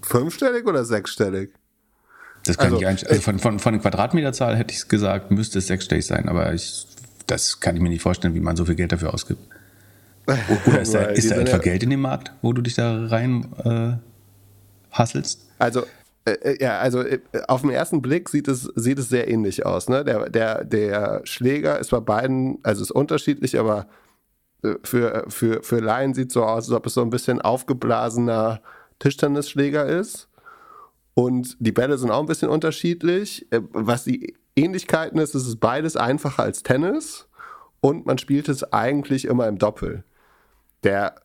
[0.01, 1.49] Fünfstellig oder sechsstellig?
[2.45, 5.59] Das kann also, ich eigentlich, also von, von, von der Quadratmeterzahl hätte ich gesagt, müsste
[5.59, 6.87] es sechsstellig sein, aber ich,
[7.27, 9.41] das kann ich mir nicht vorstellen, wie man so viel Geld dafür ausgibt.
[10.65, 13.47] Oder ist da, ist da etwa Geld in dem Markt, wo du dich da rein
[13.63, 13.97] äh,
[14.91, 15.47] hasselst?
[15.59, 15.85] Also,
[16.25, 19.65] äh, äh, ja, also äh, auf den ersten Blick sieht es, sieht es sehr ähnlich
[19.65, 19.89] aus.
[19.89, 20.03] Ne?
[20.03, 23.87] Der, der, der Schläger ist bei beiden, also ist unterschiedlich, aber
[24.83, 28.61] für, für, für Laien sieht es so aus, als ob es so ein bisschen aufgeblasener
[28.99, 30.27] Tischtennisschläger ist.
[31.15, 33.47] Und die Bälle sind auch ein bisschen unterschiedlich.
[33.71, 37.27] Was die Ähnlichkeiten ist, ist es beides einfacher als Tennis
[37.81, 40.03] und man spielt es eigentlich immer im Doppel
[40.85, 41.15] der,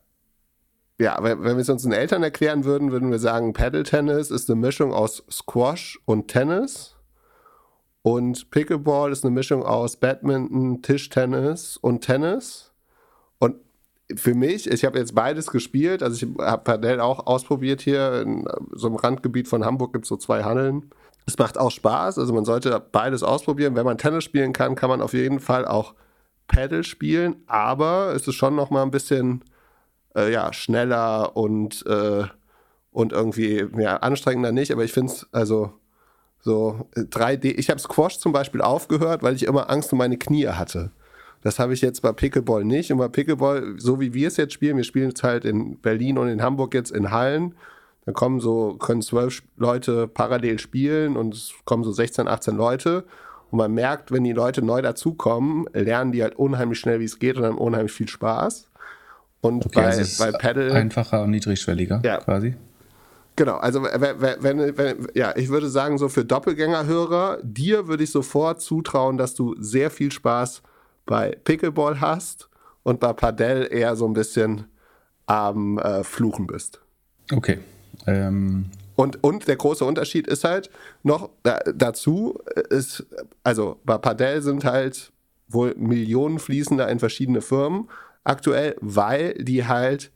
[0.99, 4.49] ja, wenn, wenn wir es unseren Eltern erklären würden, würden wir sagen, Paddle Tennis ist
[4.49, 6.97] eine Mischung aus Squash und Tennis.
[8.01, 12.70] Und Pickleball ist eine Mischung aus Badminton, Tischtennis und Tennis.
[14.15, 18.47] Für mich, ich habe jetzt beides gespielt, also ich habe Padel auch ausprobiert hier, in
[18.73, 20.89] so einem Randgebiet von Hamburg gibt es so zwei Hallen.
[21.25, 23.75] Es macht auch Spaß, also man sollte beides ausprobieren.
[23.75, 25.93] Wenn man Tennis spielen kann, kann man auf jeden Fall auch
[26.47, 29.43] Paddle spielen, aber es ist schon noch mal ein bisschen
[30.15, 32.23] äh, ja, schneller und, äh,
[32.91, 35.71] und irgendwie ja, anstrengender nicht, aber ich finde es, also
[36.41, 37.45] so 3D.
[37.45, 40.91] Äh, ich habe Squash zum Beispiel aufgehört, weil ich immer Angst um meine Knie hatte.
[41.41, 42.91] Das habe ich jetzt bei Pickleball nicht.
[42.91, 46.17] Und bei Pickleball, so wie wir es jetzt spielen, wir spielen es halt in Berlin
[46.17, 47.55] und in Hamburg jetzt in Hallen.
[48.05, 53.03] Dann kommen so, können zwölf Leute parallel spielen und es kommen so 16, 18 Leute.
[53.49, 57.19] Und man merkt, wenn die Leute neu dazukommen, lernen die halt unheimlich schnell, wie es
[57.19, 58.69] geht und haben unheimlich viel Spaß.
[59.41, 60.73] Und okay, bei, also bei Paddle.
[60.73, 62.17] Einfacher und niedrigschwelliger ja.
[62.17, 62.55] quasi.
[63.35, 68.11] Genau, also wenn, wenn, wenn, ja, ich würde sagen, so für Doppelgängerhörer, dir würde ich
[68.11, 70.61] sofort zutrauen, dass du sehr viel Spaß
[71.05, 72.49] bei Pickleball hast
[72.83, 74.65] und bei Padel eher so ein bisschen
[75.25, 76.81] am äh, Fluchen bist.
[77.31, 77.59] Okay.
[78.07, 78.71] Ähm.
[78.95, 80.69] Und, und der große Unterschied ist halt
[81.03, 82.39] noch da, dazu,
[82.69, 83.05] ist,
[83.43, 85.11] also bei Padel sind halt
[85.47, 87.89] wohl Millionen fließen da in verschiedene Firmen
[88.23, 90.11] aktuell, weil die halt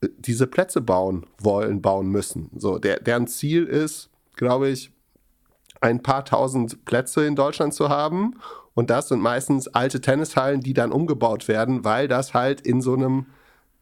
[0.00, 2.50] äh, diese Plätze bauen wollen, bauen müssen.
[2.56, 4.92] So, der, deren Ziel ist, glaube ich,
[5.80, 8.34] ein paar tausend Plätze in Deutschland zu haben.
[8.76, 12.92] Und das sind meistens alte Tennishallen, die dann umgebaut werden, weil das halt in so
[12.92, 13.24] einem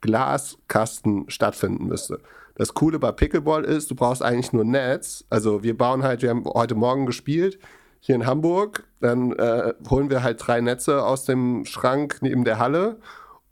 [0.00, 2.20] Glaskasten stattfinden müsste.
[2.54, 5.24] Das Coole bei Pickleball ist, du brauchst eigentlich nur Netz.
[5.30, 7.58] Also wir bauen halt, wir haben heute Morgen gespielt
[7.98, 8.84] hier in Hamburg.
[9.00, 12.98] Dann äh, holen wir halt drei Netze aus dem Schrank neben der Halle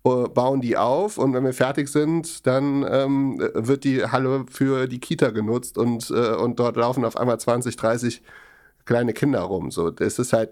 [0.04, 4.88] äh, bauen die auf und wenn wir fertig sind, dann ähm, wird die Halle für
[4.88, 8.22] die Kita genutzt und, äh, und dort laufen auf einmal 20, 30
[8.84, 9.70] kleine Kinder rum.
[9.70, 10.50] So, das ist halt,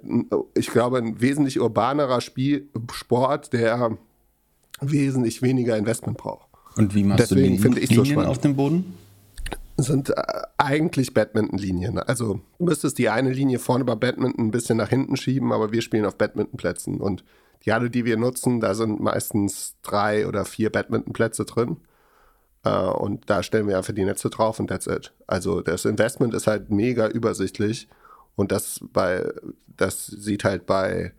[0.54, 3.96] ich glaube, ein wesentlich urbanerer Spiel, Sport, der
[4.80, 6.48] wesentlich weniger Investment braucht.
[6.76, 8.94] Und wie machst Deswegen du finde ich so Linien auf dem Boden?
[9.82, 10.22] sind äh,
[10.58, 11.98] eigentlich Badminton-Linien.
[11.98, 15.72] Also du müsstest die eine Linie vorne bei Badminton ein bisschen nach hinten schieben, aber
[15.72, 17.00] wir spielen auf Badmintonplätzen.
[17.00, 17.24] Und
[17.64, 21.78] die Halle, die wir nutzen, da sind meistens drei oder vier Badmintonplätze drin.
[22.64, 25.12] Äh, und da stellen wir einfach die Netze drauf und that's it.
[25.26, 27.88] Also das Investment ist halt mega übersichtlich.
[28.36, 29.30] Und das bei,
[29.76, 31.12] das sieht halt bei,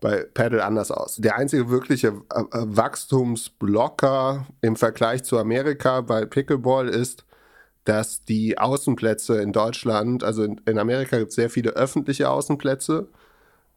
[0.00, 1.16] bei Paddle anders aus.
[1.16, 7.24] Der einzige wirkliche äh, Wachstumsblocker im Vergleich zu Amerika bei Pickleball ist,
[7.84, 13.08] dass die Außenplätze in Deutschland, also in, in Amerika gibt es sehr viele öffentliche Außenplätze,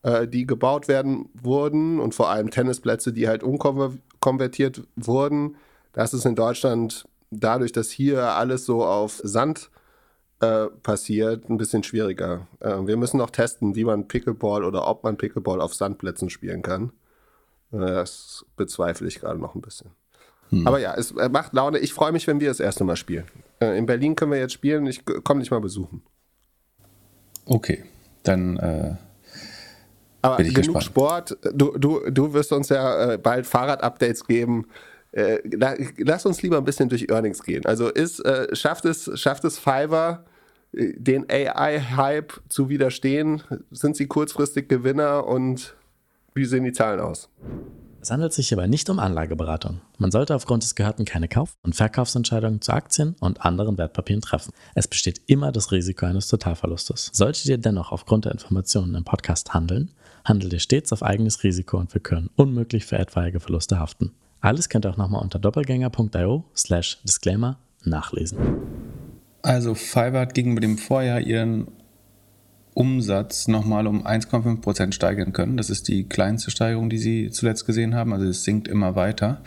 [0.03, 5.55] äh, die gebaut werden wurden und vor allem Tennisplätze, die halt umkonvertiert wurden.
[5.93, 9.69] Das ist in Deutschland dadurch, dass hier alles so auf Sand
[10.41, 12.47] äh, passiert, ein bisschen schwieriger.
[12.59, 16.61] Äh, wir müssen noch testen, wie man Pickleball oder ob man Pickleball auf Sandplätzen spielen
[16.61, 16.91] kann.
[17.71, 19.91] Äh, das bezweifle ich gerade noch ein bisschen.
[20.49, 20.67] Hm.
[20.67, 21.79] Aber ja, es macht Laune.
[21.79, 23.25] Ich freue mich, wenn wir das erste Mal spielen.
[23.59, 24.85] Äh, in Berlin können wir jetzt spielen.
[24.87, 26.01] Ich komme nicht mal besuchen.
[27.45, 27.85] Okay,
[28.23, 28.57] dann.
[28.57, 28.95] Äh,
[30.21, 30.83] Aber bin ich genug gespannt.
[30.83, 31.37] Sport.
[31.53, 34.67] Du, du, du wirst uns ja äh, bald Fahrrad-Updates geben.
[35.11, 35.39] Äh,
[35.97, 37.65] lass uns lieber ein bisschen durch Earnings gehen.
[37.65, 40.30] Also ist, äh, schafft, es, schafft es Fiverr, äh,
[40.73, 43.43] den AI-Hype zu widerstehen?
[43.71, 45.75] Sind sie kurzfristig Gewinner und
[46.33, 47.29] wie sehen die Zahlen aus?
[48.01, 49.81] Es handelt sich hierbei nicht um Anlageberatung.
[49.99, 54.53] Man sollte aufgrund des Gehörten keine Kauf- und Verkaufsentscheidungen zu Aktien und anderen Wertpapieren treffen.
[54.73, 57.11] Es besteht immer das Risiko eines Totalverlustes.
[57.13, 59.91] Solltet ihr dennoch aufgrund der Informationen im Podcast handeln,
[60.25, 64.13] handelt ihr stets auf eigenes Risiko und wir können unmöglich für etwaige Verluste haften.
[64.39, 68.39] Alles könnt ihr auch nochmal unter doppelgänger.io slash disclaimer nachlesen.
[69.41, 71.67] Also Fiverr hat gegenüber dem Vorjahr ihren
[72.73, 75.57] Umsatz nochmal um 1,5 Prozent steigern können.
[75.57, 78.13] Das ist die kleinste Steigerung, die sie zuletzt gesehen haben.
[78.13, 79.41] Also es sinkt immer weiter.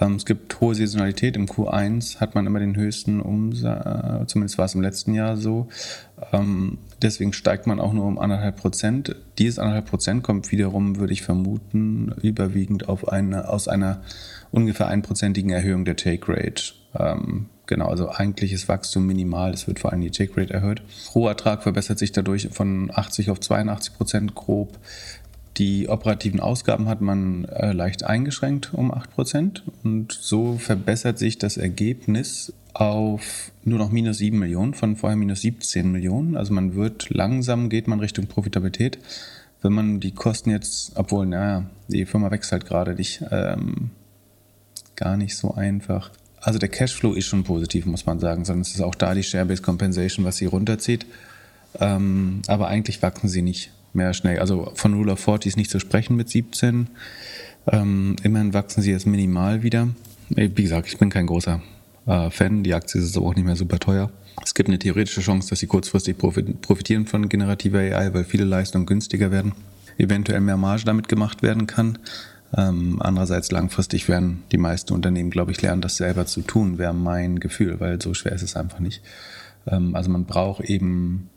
[0.00, 1.36] Ähm, es gibt hohe Saisonalität.
[1.36, 5.68] Im Q1 hat man immer den höchsten Umsatz, zumindest war es im letzten Jahr so.
[6.32, 9.16] Ähm, deswegen steigt man auch nur um 1,5 Prozent.
[9.38, 14.02] Dieses 1,5 Prozent kommt wiederum, würde ich vermuten, überwiegend auf eine, aus einer
[14.50, 16.74] ungefähr einprozentigen Erhöhung der Take Rate.
[16.98, 20.82] Ähm, genau, also eigentliches Wachstum minimal, es wird vor allem die Take Rate erhöht.
[21.14, 24.78] Rohertrag verbessert sich dadurch von 80 auf 82 Prozent grob.
[25.58, 31.38] Die operativen Ausgaben hat man äh, leicht eingeschränkt um 8 Prozent und so verbessert sich
[31.38, 36.36] das Ergebnis auf nur noch minus 7 Millionen von vorher minus 17 Millionen.
[36.36, 38.98] Also man wird langsam, geht man Richtung Profitabilität.
[39.60, 43.90] Wenn man die Kosten jetzt, obwohl, naja, die Firma wächst halt gerade nicht, ähm,
[44.96, 46.10] gar nicht so einfach.
[46.42, 49.22] Also der Cashflow ist schon positiv, muss man sagen, sondern es ist auch da die
[49.22, 51.06] Share-Based Compensation, was sie runterzieht.
[51.80, 54.40] Ähm, aber eigentlich wachsen sie nicht mehr schnell.
[54.40, 56.88] Also von Rule of 40 ist nicht zu sprechen mit 17.
[57.68, 59.88] Ähm, immerhin wachsen sie jetzt minimal wieder.
[60.30, 61.62] Wie gesagt, ich bin kein großer
[62.06, 62.64] äh, Fan.
[62.64, 64.10] Die Aktie ist aber auch nicht mehr super teuer.
[64.44, 68.86] Es gibt eine theoretische Chance, dass sie kurzfristig profitieren von generativer AI, weil viele Leistungen
[68.86, 69.52] günstiger werden.
[69.98, 71.98] Eventuell mehr Marge damit gemacht werden kann.
[72.56, 76.94] Ähm, andererseits langfristig werden die meisten Unternehmen, glaube ich, lernen, das selber zu tun, wäre
[76.94, 79.02] mein Gefühl, weil so schwer ist es einfach nicht.
[79.66, 81.30] Ähm, also man braucht eben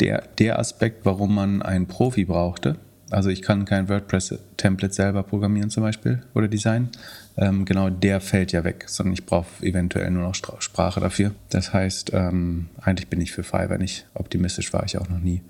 [0.00, 2.76] der, der Aspekt, warum man einen Profi brauchte.
[3.10, 6.90] Also ich kann kein WordPress-Template selber programmieren zum Beispiel oder designen.
[7.36, 11.32] Ähm, genau der fällt ja weg, sondern ich brauche eventuell nur noch Sprache dafür.
[11.48, 15.42] Das heißt, ähm, eigentlich bin ich für Fiverr nicht optimistisch, war ich auch noch nie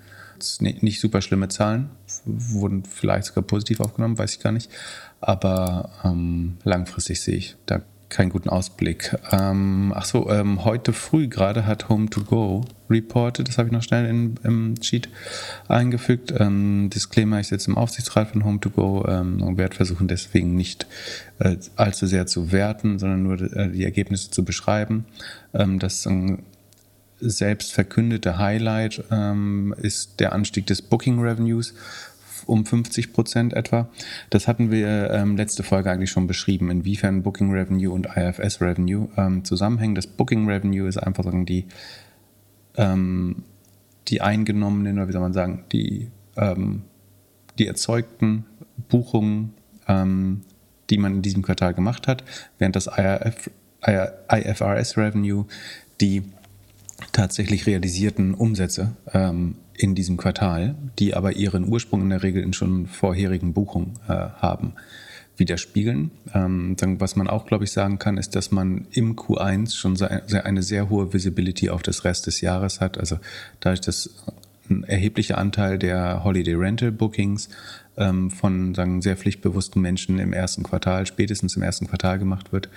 [0.59, 1.89] nicht super schlimme Zahlen,
[2.25, 4.69] wurden vielleicht sogar positiv aufgenommen, weiß ich gar nicht.
[5.21, 9.15] Aber ähm, langfristig sehe ich da keinen guten Ausblick.
[9.31, 14.05] Ähm, ach so, ähm, heute früh gerade hat Home2Go reported, das habe ich noch schnell
[14.05, 15.09] in, im Sheet
[15.67, 16.33] eingefügt.
[16.37, 20.87] Ähm, Disclaimer, ich sitze im Aufsichtsrat von Home2Go ähm, und werde versuchen deswegen nicht
[21.37, 25.05] äh, allzu sehr zu werten, sondern nur äh, die Ergebnisse zu beschreiben.
[25.53, 26.07] Ähm, das
[27.19, 31.73] selbst verkündete Highlight ähm, ist der Anstieg des Booking Revenues
[32.45, 33.89] um 50 Prozent etwa.
[34.29, 39.07] Das hatten wir ähm, letzte Folge eigentlich schon beschrieben, inwiefern Booking Revenue und IFS Revenue
[39.17, 39.95] ähm, zusammenhängen.
[39.95, 41.65] Das Booking Revenue ist einfach sagen, die,
[42.75, 43.43] ähm,
[44.07, 46.83] die eingenommenen, oder wie soll man sagen, die, ähm,
[47.59, 48.45] die erzeugten
[48.89, 49.53] Buchungen,
[49.87, 50.41] ähm,
[50.89, 52.23] die man in diesem Quartal gemacht hat,
[52.57, 53.51] während das IRF,
[53.81, 55.45] IFRS Revenue
[56.01, 56.23] die
[57.11, 62.53] tatsächlich realisierten Umsätze ähm, in diesem Quartal, die aber ihren Ursprung in der Regel in
[62.53, 64.73] schon vorherigen Buchungen äh, haben.
[65.37, 66.11] widerspiegeln.
[66.33, 70.63] Ähm, was man auch, glaube ich, sagen kann, ist, dass man im Q1 schon eine
[70.63, 72.97] sehr hohe Visibility auf das Rest des Jahres hat.
[72.97, 73.19] Also
[73.61, 74.09] dadurch, dass
[74.69, 77.49] ein erheblicher Anteil der Holiday Rental Bookings
[77.97, 82.69] ähm, von sagen, sehr pflichtbewussten Menschen im ersten Quartal, spätestens im ersten Quartal gemacht wird,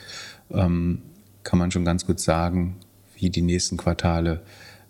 [0.50, 1.02] ähm,
[1.44, 2.76] kann man schon ganz gut sagen,
[3.22, 4.42] wie die nächsten Quartale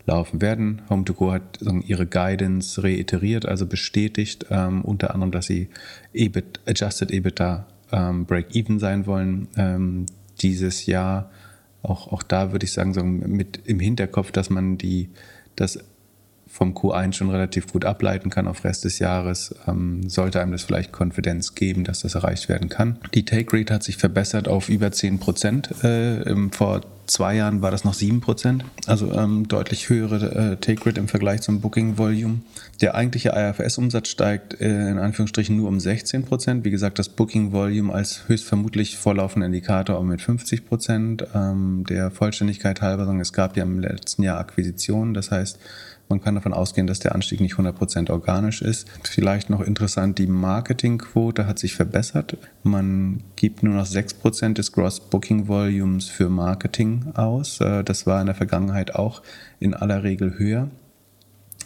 [0.06, 0.82] laufen werden.
[0.88, 5.68] Home2Go hat ihre Guidance reiteriert, also bestätigt, ähm, unter anderem, dass sie
[6.12, 10.06] EBIT, Adjusted EBITDA ähm, Break-Even sein wollen ähm,
[10.40, 11.30] dieses Jahr.
[11.82, 15.10] Auch, auch da würde ich sagen, so mit im Hinterkopf, dass man die,
[15.54, 15.78] das
[16.52, 20.62] vom Q1 schon relativ gut ableiten kann auf Rest des Jahres, ähm, sollte einem das
[20.62, 22.98] vielleicht Konfidenz geben, dass das erreicht werden kann.
[23.14, 25.82] Die Take Rate hat sich verbessert auf über 10 Prozent.
[25.82, 30.84] Äh, vor zwei Jahren war das noch 7 Prozent, also ähm, deutlich höhere äh, Take
[30.86, 32.40] Rate im Vergleich zum Booking Volume.
[32.82, 36.64] Der eigentliche IFS-Umsatz steigt äh, in Anführungsstrichen nur um 16 Prozent.
[36.66, 41.26] Wie gesagt, das Booking Volume als höchstvermutlich vorlaufender Indikator auch mit 50 Prozent.
[41.34, 45.58] Ähm, der Vollständigkeit halber, es gab ja im letzten Jahr Akquisitionen, das heißt,
[46.12, 48.86] man kann davon ausgehen, dass der Anstieg nicht 100% organisch ist.
[49.02, 52.36] Vielleicht noch interessant, die Marketingquote hat sich verbessert.
[52.62, 57.62] Man gibt nur noch 6% des Gross Booking Volumes für Marketing aus.
[57.62, 59.22] Äh, das war in der Vergangenheit auch
[59.58, 60.70] in aller Regel höher.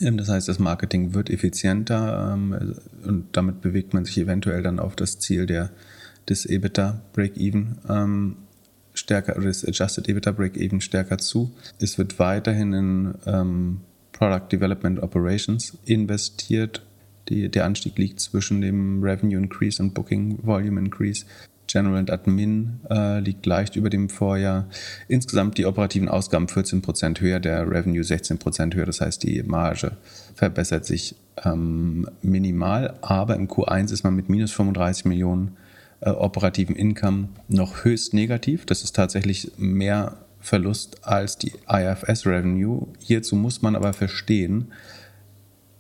[0.00, 4.78] Ähm, das heißt, das Marketing wird effizienter ähm, und damit bewegt man sich eventuell dann
[4.78, 5.70] auf das Ziel der,
[6.28, 8.36] des EBITDA Break-Even ähm,
[8.94, 11.50] stärker oder des Adjusted EBITDA Break-Even stärker zu.
[11.80, 13.14] Es wird weiterhin in
[14.16, 16.82] Product Development Operations investiert.
[17.28, 21.26] Die, der Anstieg liegt zwischen dem Revenue Increase und Booking Volume Increase.
[21.66, 24.66] General and Admin äh, liegt leicht über dem Vorjahr.
[25.08, 28.86] Insgesamt die operativen Ausgaben 14% höher, der Revenue 16% höher.
[28.86, 29.96] Das heißt, die Marge
[30.34, 35.56] verbessert sich ähm, minimal, aber im Q1 ist man mit minus 35 Millionen
[36.00, 38.64] äh, operativen Income noch höchst negativ.
[38.64, 42.86] Das ist tatsächlich mehr Verlust als die IFS-Revenue.
[43.00, 44.72] Hierzu muss man aber verstehen,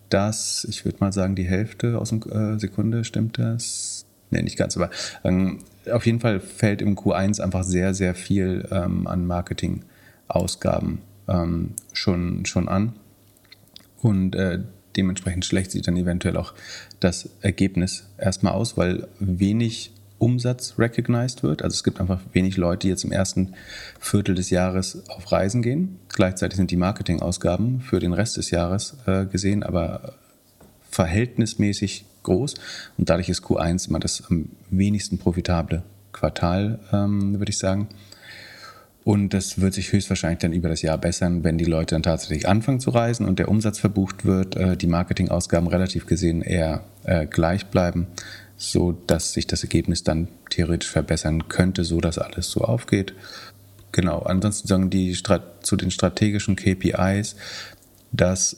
[0.08, 4.06] dass, ich würde mal sagen, die Hälfte aus dem äh, Sekunde, stimmt das?
[4.32, 4.90] Ne, nicht ganz, aber
[5.22, 10.98] ähm, auf jeden Fall fällt im Q1 einfach sehr, sehr viel ähm, an Marketingausgaben
[11.28, 12.94] ähm, schon, schon an.
[14.02, 14.58] Und äh,
[14.96, 16.54] dementsprechend schlecht sieht dann eventuell auch
[16.98, 21.62] das Ergebnis erstmal aus, weil wenig Umsatz recognized wird.
[21.62, 23.54] Also es gibt einfach wenig Leute, die jetzt im ersten
[24.00, 25.98] Viertel des Jahres auf Reisen gehen.
[26.08, 30.14] Gleichzeitig sind die Marketingausgaben für den Rest des Jahres äh, gesehen, aber
[30.90, 32.54] verhältnismäßig groß.
[32.96, 37.88] Und dadurch ist Q1 immer das am wenigsten profitable Quartal, ähm, würde ich sagen.
[39.04, 42.48] Und das wird sich höchstwahrscheinlich dann über das Jahr bessern, wenn die Leute dann tatsächlich
[42.48, 47.26] anfangen zu reisen und der Umsatz verbucht wird, äh, die Marketingausgaben relativ gesehen eher äh,
[47.26, 48.08] gleich bleiben
[48.56, 53.14] so dass sich das Ergebnis dann theoretisch verbessern könnte, so dass alles so aufgeht.
[53.92, 55.16] Genau, ansonsten sagen die
[55.62, 57.36] zu den strategischen KPIs,
[58.12, 58.56] das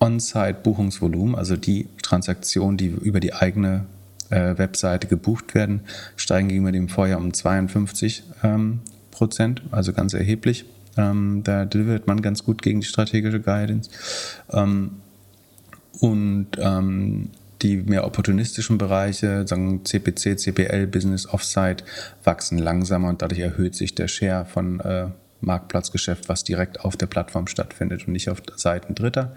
[0.00, 3.86] On-Site-Buchungsvolumen, also die Transaktionen, die über die eigene
[4.30, 5.82] äh, Webseite gebucht werden,
[6.16, 8.80] steigen gegenüber dem Vorjahr um 52 ähm,
[9.10, 10.64] Prozent, also ganz erheblich.
[10.96, 13.90] Ähm, da delivert man ganz gut gegen die strategische Guidance.
[14.50, 14.96] Ähm,
[16.00, 17.30] und ähm,
[17.62, 21.84] die mehr opportunistischen Bereiche, sagen CPC, CPL, Business Offsite,
[22.24, 25.06] wachsen langsamer und dadurch erhöht sich der Share von äh,
[25.40, 29.34] Marktplatzgeschäft, was direkt auf der Plattform stattfindet und nicht auf Seiten Dritter.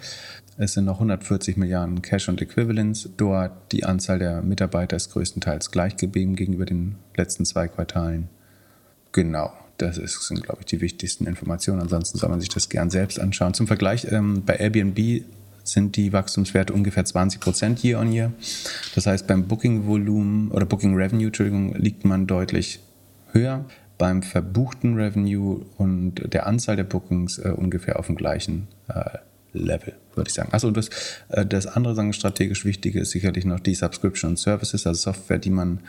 [0.57, 3.71] Es sind noch 140 Milliarden Cash und Equivalents dort.
[3.71, 8.29] Die Anzahl der Mitarbeiter ist größtenteils gleich geblieben gegenüber den letzten zwei Quartalen.
[9.11, 11.81] Genau, das ist, sind, glaube ich, die wichtigsten Informationen.
[11.81, 13.53] Ansonsten soll man sich das gern selbst anschauen.
[13.53, 15.25] Zum Vergleich, ähm, bei Airbnb
[15.65, 18.31] sind die Wachstumswerte ungefähr 20 Prozent year on year.
[18.93, 22.79] Das heißt, beim Booking-Volumen oder Booking-Revenue, Entschuldigung, liegt man deutlich
[23.31, 23.65] höher.
[23.97, 29.17] Beim verbuchten Revenue und der Anzahl der Bookings äh, ungefähr auf dem gleichen äh,
[29.53, 30.49] Level, würde ich sagen.
[30.51, 30.89] Achso, und das,
[31.29, 35.49] äh, das andere sagen, strategisch Wichtige ist sicherlich noch die Subscription Services, also Software, die
[35.49, 35.79] man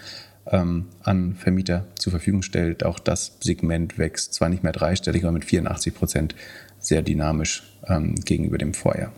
[0.47, 2.85] ähm, an Vermieter zur Verfügung stellt.
[2.85, 6.35] Auch das Segment wächst zwar nicht mehr dreistellig, aber mit 84 Prozent
[6.79, 9.13] sehr dynamisch ähm, gegenüber dem Vorjahr.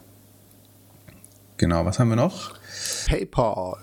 [1.59, 2.55] Genau, was haben wir noch?
[3.07, 3.77] PayPal.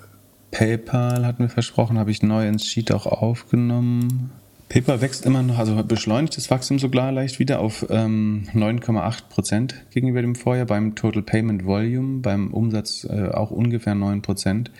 [0.52, 4.32] PayPal hatten wir versprochen, habe ich neu ins Sheet auch aufgenommen.
[4.70, 9.86] PayPal wächst immer noch, also beschleunigt das Wachstum sogar leicht wieder auf ähm, 9,8 Prozent
[9.92, 14.72] gegenüber dem Vorjahr beim Total Payment Volume, beim Umsatz äh, auch ungefähr 9 Prozent.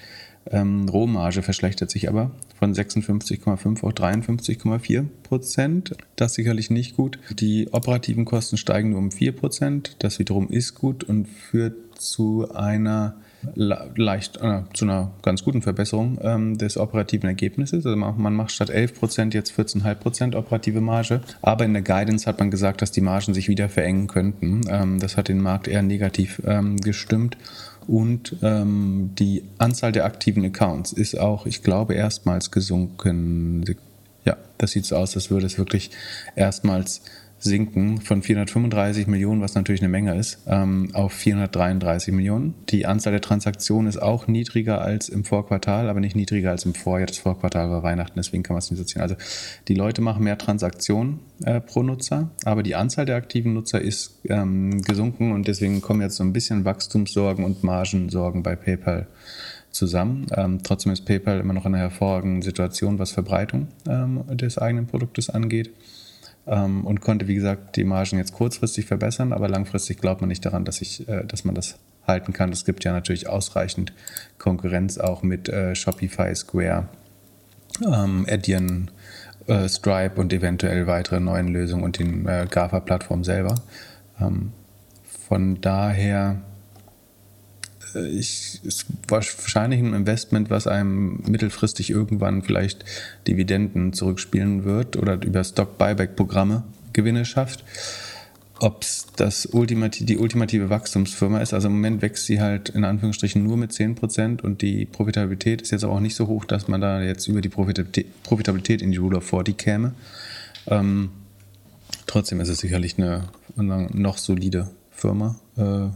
[0.52, 5.96] Ähm, Rohmarge verschlechtert sich aber von 56,5 auf 53,4 Prozent.
[6.16, 7.20] Das ist sicherlich nicht gut.
[7.32, 9.96] Die operativen Kosten steigen nur um 4 Prozent.
[10.00, 13.16] Das wiederum ist gut und führt zu einer
[13.54, 17.86] leicht äh, zu einer ganz guten Verbesserung ähm, des operativen Ergebnisses.
[17.86, 21.22] Also man, man macht statt 11% jetzt 14,5% operative Marge.
[21.42, 24.62] Aber in der Guidance hat man gesagt, dass die Margen sich wieder verengen könnten.
[24.68, 27.38] Ähm, das hat den Markt eher negativ ähm, gestimmt.
[27.88, 33.64] Und ähm, die Anzahl der aktiven Accounts ist auch, ich glaube, erstmals gesunken.
[34.24, 35.92] Ja, das sieht so aus, als würde es wirklich
[36.36, 37.02] erstmals
[37.46, 42.56] sinken von 435 Millionen, was natürlich eine Menge ist, ähm, auf 433 Millionen.
[42.70, 46.74] Die Anzahl der Transaktionen ist auch niedriger als im Vorquartal, aber nicht niedriger als im
[46.74, 47.08] Vorjahr.
[47.08, 49.02] Das Vorquartal war Weihnachten, deswegen kann man es nicht so ziehen.
[49.02, 49.16] Also
[49.68, 54.20] die Leute machen mehr Transaktionen äh, pro Nutzer, aber die Anzahl der aktiven Nutzer ist
[54.28, 59.08] ähm, gesunken und deswegen kommen jetzt so ein bisschen Wachstumssorgen und Margensorgen bei PayPal
[59.70, 60.26] zusammen.
[60.36, 64.88] Ähm, trotzdem ist PayPal immer noch in einer hervorragenden Situation, was Verbreitung ähm, des eigenen
[64.88, 65.72] Produktes angeht
[66.48, 70.46] ähm, und konnte, wie gesagt, die Margen jetzt kurzfristig verbessern, aber langfristig glaubt man nicht
[70.46, 71.78] daran, dass, ich, äh, dass man das
[72.08, 72.52] halten kann.
[72.52, 73.94] Es gibt ja natürlich ausreichend
[74.38, 76.88] Konkurrenz auch mit äh, Shopify, Square,
[77.84, 78.92] ähm, Adyen,
[79.48, 83.56] äh, Stripe und eventuell weitere neuen Lösungen und den äh, GAFA-Plattform selber.
[84.20, 84.52] Ähm,
[85.28, 86.42] von daher
[87.96, 92.86] ich, ist wahrscheinlich ein Investment, was einem mittelfristig irgendwann vielleicht
[93.28, 97.64] Dividenden zurückspielen wird oder über Stock-Buyback-Programme Gewinne schafft.
[98.60, 98.84] Ob
[99.18, 103.58] es Ultimati die ultimative Wachstumsfirma ist, also im Moment wächst sie halt in Anführungsstrichen nur
[103.58, 107.28] mit 10% und die Profitabilität ist jetzt auch nicht so hoch, dass man da jetzt
[107.28, 109.94] über die Profitabilität in die Rule of 40 käme.
[110.68, 111.10] Ähm,
[112.08, 113.26] trotzdem ist es sicherlich eine,
[113.58, 115.36] eine noch solide Firma.
[115.58, 115.90] Äh,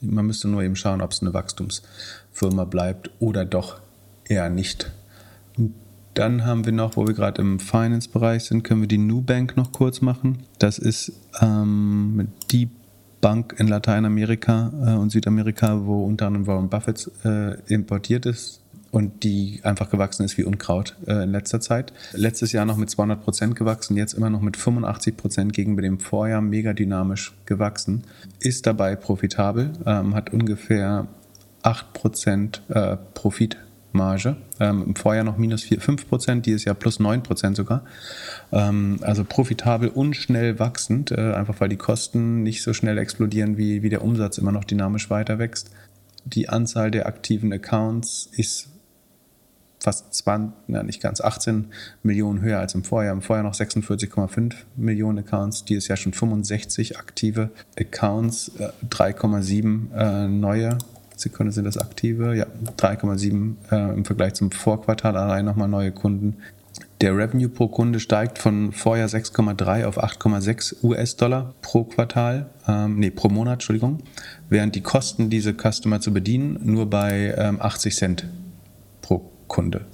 [0.00, 3.80] man müsste nur eben schauen, ob es eine Wachstumsfirma bleibt oder doch
[4.26, 4.92] eher nicht.
[5.56, 5.74] Und
[6.14, 9.72] dann haben wir noch, wo wir gerade im Finance-Bereich sind, können wir die Nubank noch
[9.72, 10.44] kurz machen.
[10.58, 12.68] Das ist ähm, die
[13.20, 19.22] Bank in Lateinamerika äh, und Südamerika, wo unter anderem Warren Buffett äh, importiert ist und
[19.22, 21.92] die einfach gewachsen ist wie Unkraut äh, in letzter Zeit.
[22.12, 26.00] Letztes Jahr noch mit 200 Prozent gewachsen, jetzt immer noch mit 85 Prozent gegenüber dem
[26.00, 28.04] Vorjahr mega dynamisch gewachsen.
[28.40, 31.06] Ist dabei profitabel, ähm, hat ungefähr
[31.62, 34.36] 8 Prozent äh, Profitmarge.
[34.58, 37.84] Ähm, Im Vorjahr noch minus 4, 5 Prozent, dieses Jahr plus 9 Prozent sogar.
[38.52, 43.58] Ähm, also profitabel und schnell wachsend, äh, einfach weil die Kosten nicht so schnell explodieren,
[43.58, 45.70] wie, wie der Umsatz immer noch dynamisch weiter wächst.
[46.24, 48.68] Die Anzahl der aktiven Accounts ist
[49.80, 51.66] fast 20, na nicht ganz, 18
[52.02, 53.12] Millionen höher als im Vorjahr.
[53.12, 58.52] Im Vorjahr noch 46,5 Millionen Accounts, dieses Jahr schon 65 aktive Accounts,
[58.90, 60.78] 3,7 äh, äh, neue.
[61.16, 66.36] Sekunde sind das aktive, ja, 3,7 äh, im Vergleich zum Vorquartal allein nochmal neue Kunden.
[67.00, 73.10] Der Revenue pro Kunde steigt von Vorjahr 6,3 auf 8,6 US-Dollar pro Quartal, ähm, nee,
[73.10, 73.98] pro Monat, Entschuldigung,
[74.48, 78.24] während die Kosten, diese Customer zu bedienen, nur bei ähm, 80 Cent
[79.48, 79.86] Kunde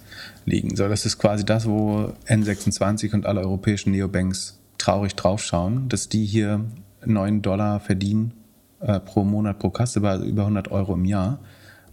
[0.44, 0.76] liegen.
[0.76, 6.26] So, das ist quasi das, wo N26 und alle europäischen Neobanks traurig draufschauen, dass die
[6.26, 6.60] hier
[7.04, 8.32] 9 Dollar verdienen
[8.80, 11.38] äh, pro Monat pro Kasse, über 100 Euro im Jahr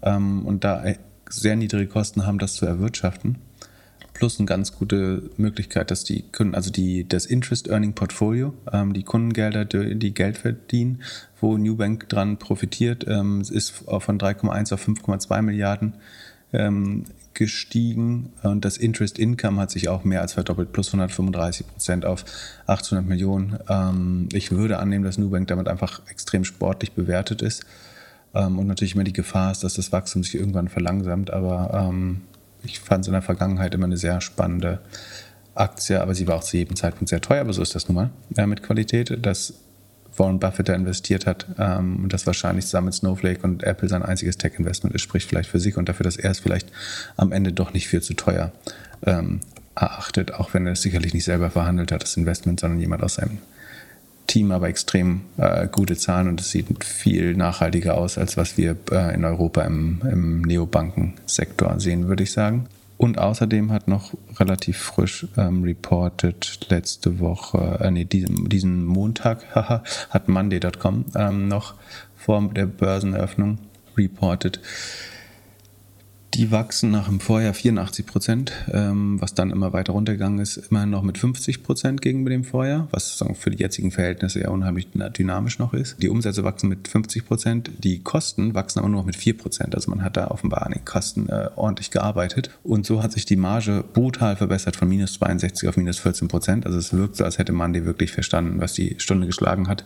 [0.02, 0.98] ähm, und da äh,
[1.30, 3.38] sehr niedrige Kosten haben, das zu erwirtschaften.
[4.14, 8.94] Plus eine ganz gute Möglichkeit, dass die Kunden, also die, das Interest Earning Portfolio, ähm,
[8.94, 11.02] die Kundengelder, die, die, Geld verdienen,
[11.40, 15.96] wo Newbank dran profitiert, ähm, ist von 3,1 auf 5,2 Milliarden
[16.54, 18.34] ähm, gestiegen.
[18.44, 22.26] Und das Interest Income hat sich auch mehr als verdoppelt, plus 135 Prozent auf
[22.68, 23.58] 800 Millionen.
[23.70, 27.66] Ähm, ich würde annehmen, dass Nubank damit einfach extrem sportlich bewertet ist.
[28.34, 32.22] Ähm, und natürlich immer die Gefahr ist, dass das Wachstum sich irgendwann verlangsamt, aber ähm,
[32.64, 34.80] ich fand es in der Vergangenheit immer eine sehr spannende
[35.56, 37.96] Aktie, aber sie war auch zu jedem Zeitpunkt sehr teuer, aber so ist das nun
[37.96, 39.18] mal äh, mit Qualität.
[39.22, 39.54] Das
[40.18, 44.04] Warren Buffett da investiert hat ähm, und das wahrscheinlich zusammen mit Snowflake und Apple sein
[44.04, 46.68] einziges Tech-Investment ist, spricht vielleicht für sich und dafür, dass er es vielleicht
[47.18, 48.52] am Ende doch nicht viel zu teuer
[49.06, 49.40] ähm,
[49.76, 53.16] erachtet, auch wenn er es sicherlich nicht selber verhandelt hat, das Investment, sondern jemand aus
[53.16, 53.40] seinem
[54.28, 58.78] Team, aber extrem äh, gute Zahlen und es sieht viel nachhaltiger aus, als was wir
[58.92, 62.68] äh, in Europa im, im Neobankensektor sehen, würde ich sagen.
[63.02, 69.44] Und außerdem hat noch relativ frisch ähm, reported letzte Woche, äh, nee, diesen, diesen Montag,
[69.56, 71.74] hat Monday.com ähm, noch
[72.16, 73.58] vor der Börseneröffnung
[73.98, 74.60] reported,
[76.34, 80.90] die wachsen nach dem Vorjahr 84 Prozent, ähm, was dann immer weiter runtergegangen ist, immerhin
[80.90, 85.60] noch mit 50 Prozent gegenüber dem Vorjahr, was für die jetzigen Verhältnisse ja unheimlich dynamisch
[85.60, 86.02] noch ist.
[86.02, 89.76] Die Umsätze wachsen mit 50 Prozent, die Kosten wachsen aber nur noch mit 4 Prozent.
[89.76, 92.50] Also man hat da offenbar an den Kosten äh, ordentlich gearbeitet.
[92.64, 96.66] Und so hat sich die Marge brutal verbessert von minus 62 auf minus 14 Prozent.
[96.66, 99.84] Also es wirkt so, als hätte man die wirklich verstanden, was die Stunde geschlagen hat,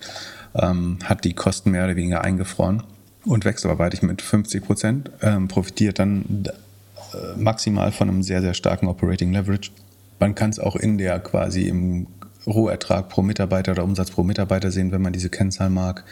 [0.54, 2.84] ähm, hat die Kosten mehr oder weniger eingefroren
[3.26, 6.46] und wächst aber weiter mit 50 Prozent, ähm, profitiert dann
[7.14, 9.72] äh, maximal von einem sehr, sehr starken Operating Leverage.
[10.20, 12.08] Man kann es auch in der quasi im
[12.48, 16.04] Rohertrag pro Mitarbeiter oder Umsatz pro Mitarbeiter sehen, wenn man diese Kennzahl mag,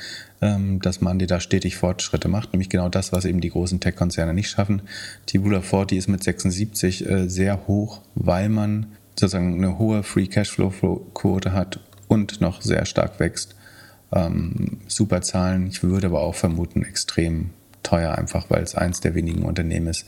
[0.42, 4.34] ähm, dass man da stetig Fortschritte macht, nämlich genau das, was eben die großen Tech-Konzerne
[4.34, 4.82] nicht schaffen.
[5.30, 8.88] Die of 40 ist mit 76 äh, sehr hoch, weil man
[9.20, 13.56] sozusagen eine hohe Free Cashflow-Quote hat und noch sehr stark wächst.
[14.14, 17.50] Ähm, super Zahlen, ich würde aber auch vermuten, extrem
[17.82, 20.06] teuer, einfach weil es eins der wenigen Unternehmen ist,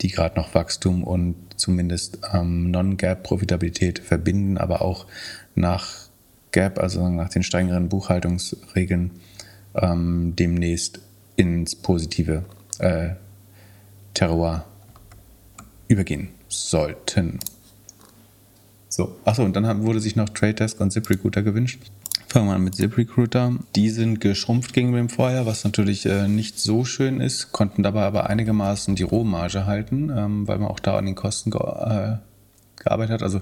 [0.00, 5.06] die gerade noch Wachstum und zumindest ähm, Non-Gap-Profitabilität verbinden, aber auch
[5.54, 6.08] nach
[6.52, 9.10] Gap, also nach den strengeren Buchhaltungsregeln,
[9.74, 11.00] ähm, demnächst
[11.36, 12.44] ins positive
[12.78, 13.10] äh,
[14.14, 14.64] Terroir
[15.88, 17.38] übergehen sollten.
[18.88, 21.80] So, achso, und dann haben, wurde sich noch Trade Desk und ZipRecruiter gewünscht.
[22.28, 23.54] Fangen wir an mit ZipRecruiter.
[23.74, 28.02] Die sind geschrumpft gegenüber dem Vorjahr, was natürlich äh, nicht so schön ist, konnten dabei
[28.02, 32.16] aber einigermaßen die Rohmarge halten, ähm, weil man auch da an den Kosten ge äh,
[32.76, 33.22] gearbeitet hat.
[33.22, 33.40] Also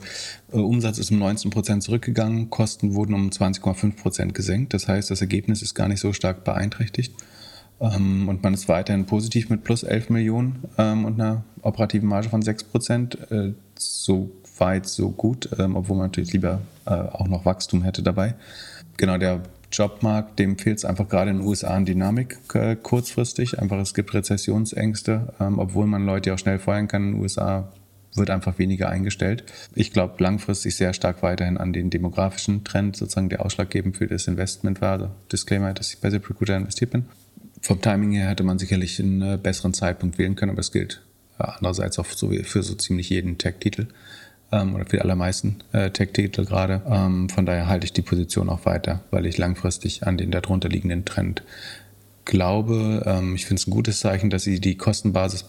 [0.53, 4.73] äh, Umsatz ist um 19 Prozent zurückgegangen, Kosten wurden um 20,5 Prozent gesenkt.
[4.73, 7.13] Das heißt, das Ergebnis ist gar nicht so stark beeinträchtigt.
[7.81, 12.29] Ähm, und man ist weiterhin positiv mit plus 11 Millionen ähm, und einer operativen Marge
[12.29, 13.19] von 6 Prozent.
[13.33, 18.05] Äh, so weit, so gut, ähm, obwohl man natürlich lieber äh, auch noch Wachstum hätte
[18.05, 18.37] dabei
[18.97, 19.43] genau, der
[19.73, 23.59] Jobmarkt, dem fehlt es einfach gerade in den USA an Dynamik äh, kurzfristig.
[23.59, 27.03] Einfach es gibt Rezessionsängste, ähm, obwohl man Leute auch schnell feuern kann.
[27.03, 27.73] In den USA
[28.15, 29.45] wird einfach weniger eingestellt.
[29.75, 34.27] Ich glaube langfristig sehr stark weiterhin an den demografischen Trend, sozusagen der ausschlaggebend für das
[34.27, 34.93] Investment war.
[34.93, 37.07] Also Disclaimer, dass ich bei ZipRecruiter investiert bin.
[37.61, 41.03] Vom Timing her hätte man sicherlich einen äh, besseren Zeitpunkt wählen können, aber es gilt
[41.39, 43.89] äh, andererseits auch für so ziemlich jeden Tech-Titel
[44.53, 46.83] ähm, oder für die allermeisten äh, Tech-Titel gerade.
[46.89, 50.69] Ähm, von daher halte ich die Position auch weiter, weil ich langfristig an den darunter
[50.69, 51.43] liegenden Trend
[52.25, 53.03] glaube.
[53.07, 55.45] Ähm, ich finde es ein gutes Zeichen, dass sie die Kostenbasis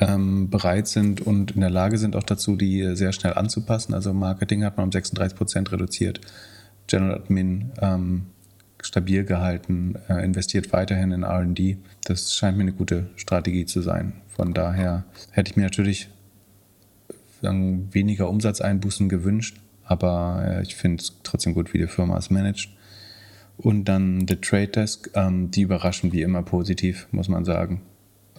[0.00, 3.94] ähm, bereit sind und in der Lage sind auch dazu, die sehr schnell anzupassen.
[3.94, 6.20] Also Marketing hat man um 36 Prozent reduziert,
[6.86, 8.26] General Admin ähm,
[8.80, 11.78] stabil gehalten, äh, investiert weiterhin in R&D.
[12.04, 14.12] Das scheint mir eine gute Strategie zu sein.
[14.28, 16.08] Von daher hätte ich mir natürlich
[17.42, 22.70] weniger Umsatzeinbußen gewünscht, aber äh, ich finde es trotzdem gut, wie die Firma es managt.
[23.56, 27.82] Und dann The Trade Desk, ähm, die überraschen wie immer positiv, muss man sagen.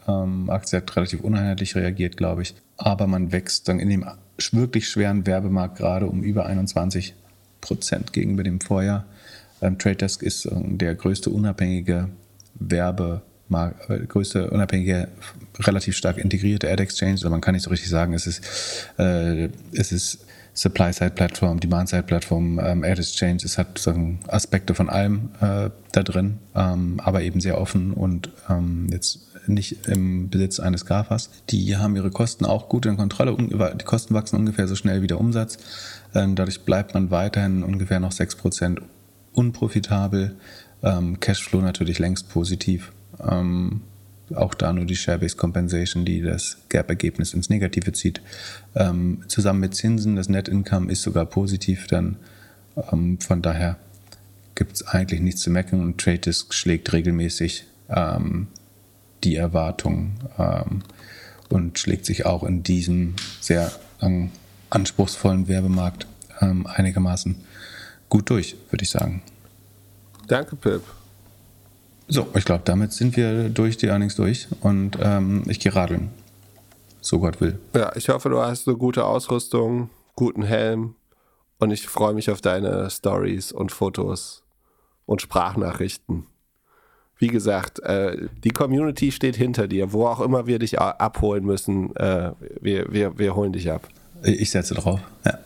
[0.07, 2.55] Ähm, Aktie hat relativ uneinheitlich reagiert, glaube ich.
[2.77, 4.05] Aber man wächst dann in dem
[4.51, 7.15] wirklich schweren Werbemarkt gerade um über 21
[7.59, 9.05] Prozent gegenüber dem Vorjahr.
[9.61, 12.09] Ähm, Trade Desk ist äh, der größte unabhängige
[12.55, 15.07] Werbe größte unabhängige,
[15.59, 17.13] relativ stark integrierte Ad Exchange.
[17.13, 18.41] Also man kann nicht so richtig sagen, es ist,
[18.97, 23.39] äh, es ist Supply-Side-Plattform, Demand-Side-Plattform, ähm, Ad Exchange.
[23.43, 28.31] Es hat sozusagen Aspekte von allem äh, da drin, ähm, aber eben sehr offen und
[28.49, 31.29] ähm, jetzt nicht im Besitz eines GAFAs.
[31.49, 33.35] Die haben ihre Kosten auch gut in Kontrolle.
[33.37, 35.57] Die Kosten wachsen ungefähr so schnell wie der Umsatz.
[36.13, 38.79] Ähm, dadurch bleibt man weiterhin ungefähr noch 6%
[39.33, 40.35] unprofitabel.
[40.83, 42.91] Ähm, Cashflow natürlich längst positiv.
[43.27, 43.81] Ähm,
[44.35, 48.21] auch da nur die Share-Based Compensation, die das Gap-Ergebnis ins Negative zieht.
[48.75, 52.17] Ähm, zusammen mit Zinsen, das Net Income ist sogar positiv, dann
[52.91, 53.77] ähm, von daher
[54.55, 58.47] gibt es eigentlich nichts zu meckern und Tradedisk schlägt regelmäßig ähm,
[59.23, 60.83] die Erwartungen ähm,
[61.49, 63.71] und schlägt sich auch in diesem sehr
[64.69, 66.07] anspruchsvollen Werbemarkt
[66.39, 67.35] ähm, einigermaßen
[68.07, 69.21] gut durch, würde ich sagen.
[70.27, 70.83] Danke, Pip.
[72.11, 76.09] So, ich glaube, damit sind wir durch die Earnings durch und ähm, ich gehe radeln.
[77.01, 77.59] So Gott will.
[77.75, 80.95] Ja, ich hoffe, du hast eine gute Ausrüstung, guten Helm
[81.59, 84.43] und ich freue mich auf deine Stories und Fotos
[85.05, 86.25] und Sprachnachrichten.
[87.19, 91.95] Wie gesagt, äh, die Community steht hinter dir, wo auch immer wir dich abholen müssen.
[91.95, 93.87] Äh, wir, wir, wir holen dich ab.
[94.23, 95.37] Ich setze drauf, ja.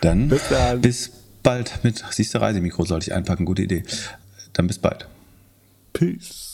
[0.00, 0.80] Dann bis, dann.
[0.80, 1.10] bis
[1.42, 3.82] bald mit, siehst du, Reisemikro sollte ich einpacken, gute Idee.
[4.58, 5.06] Dann bis bald.
[5.92, 6.47] Peace.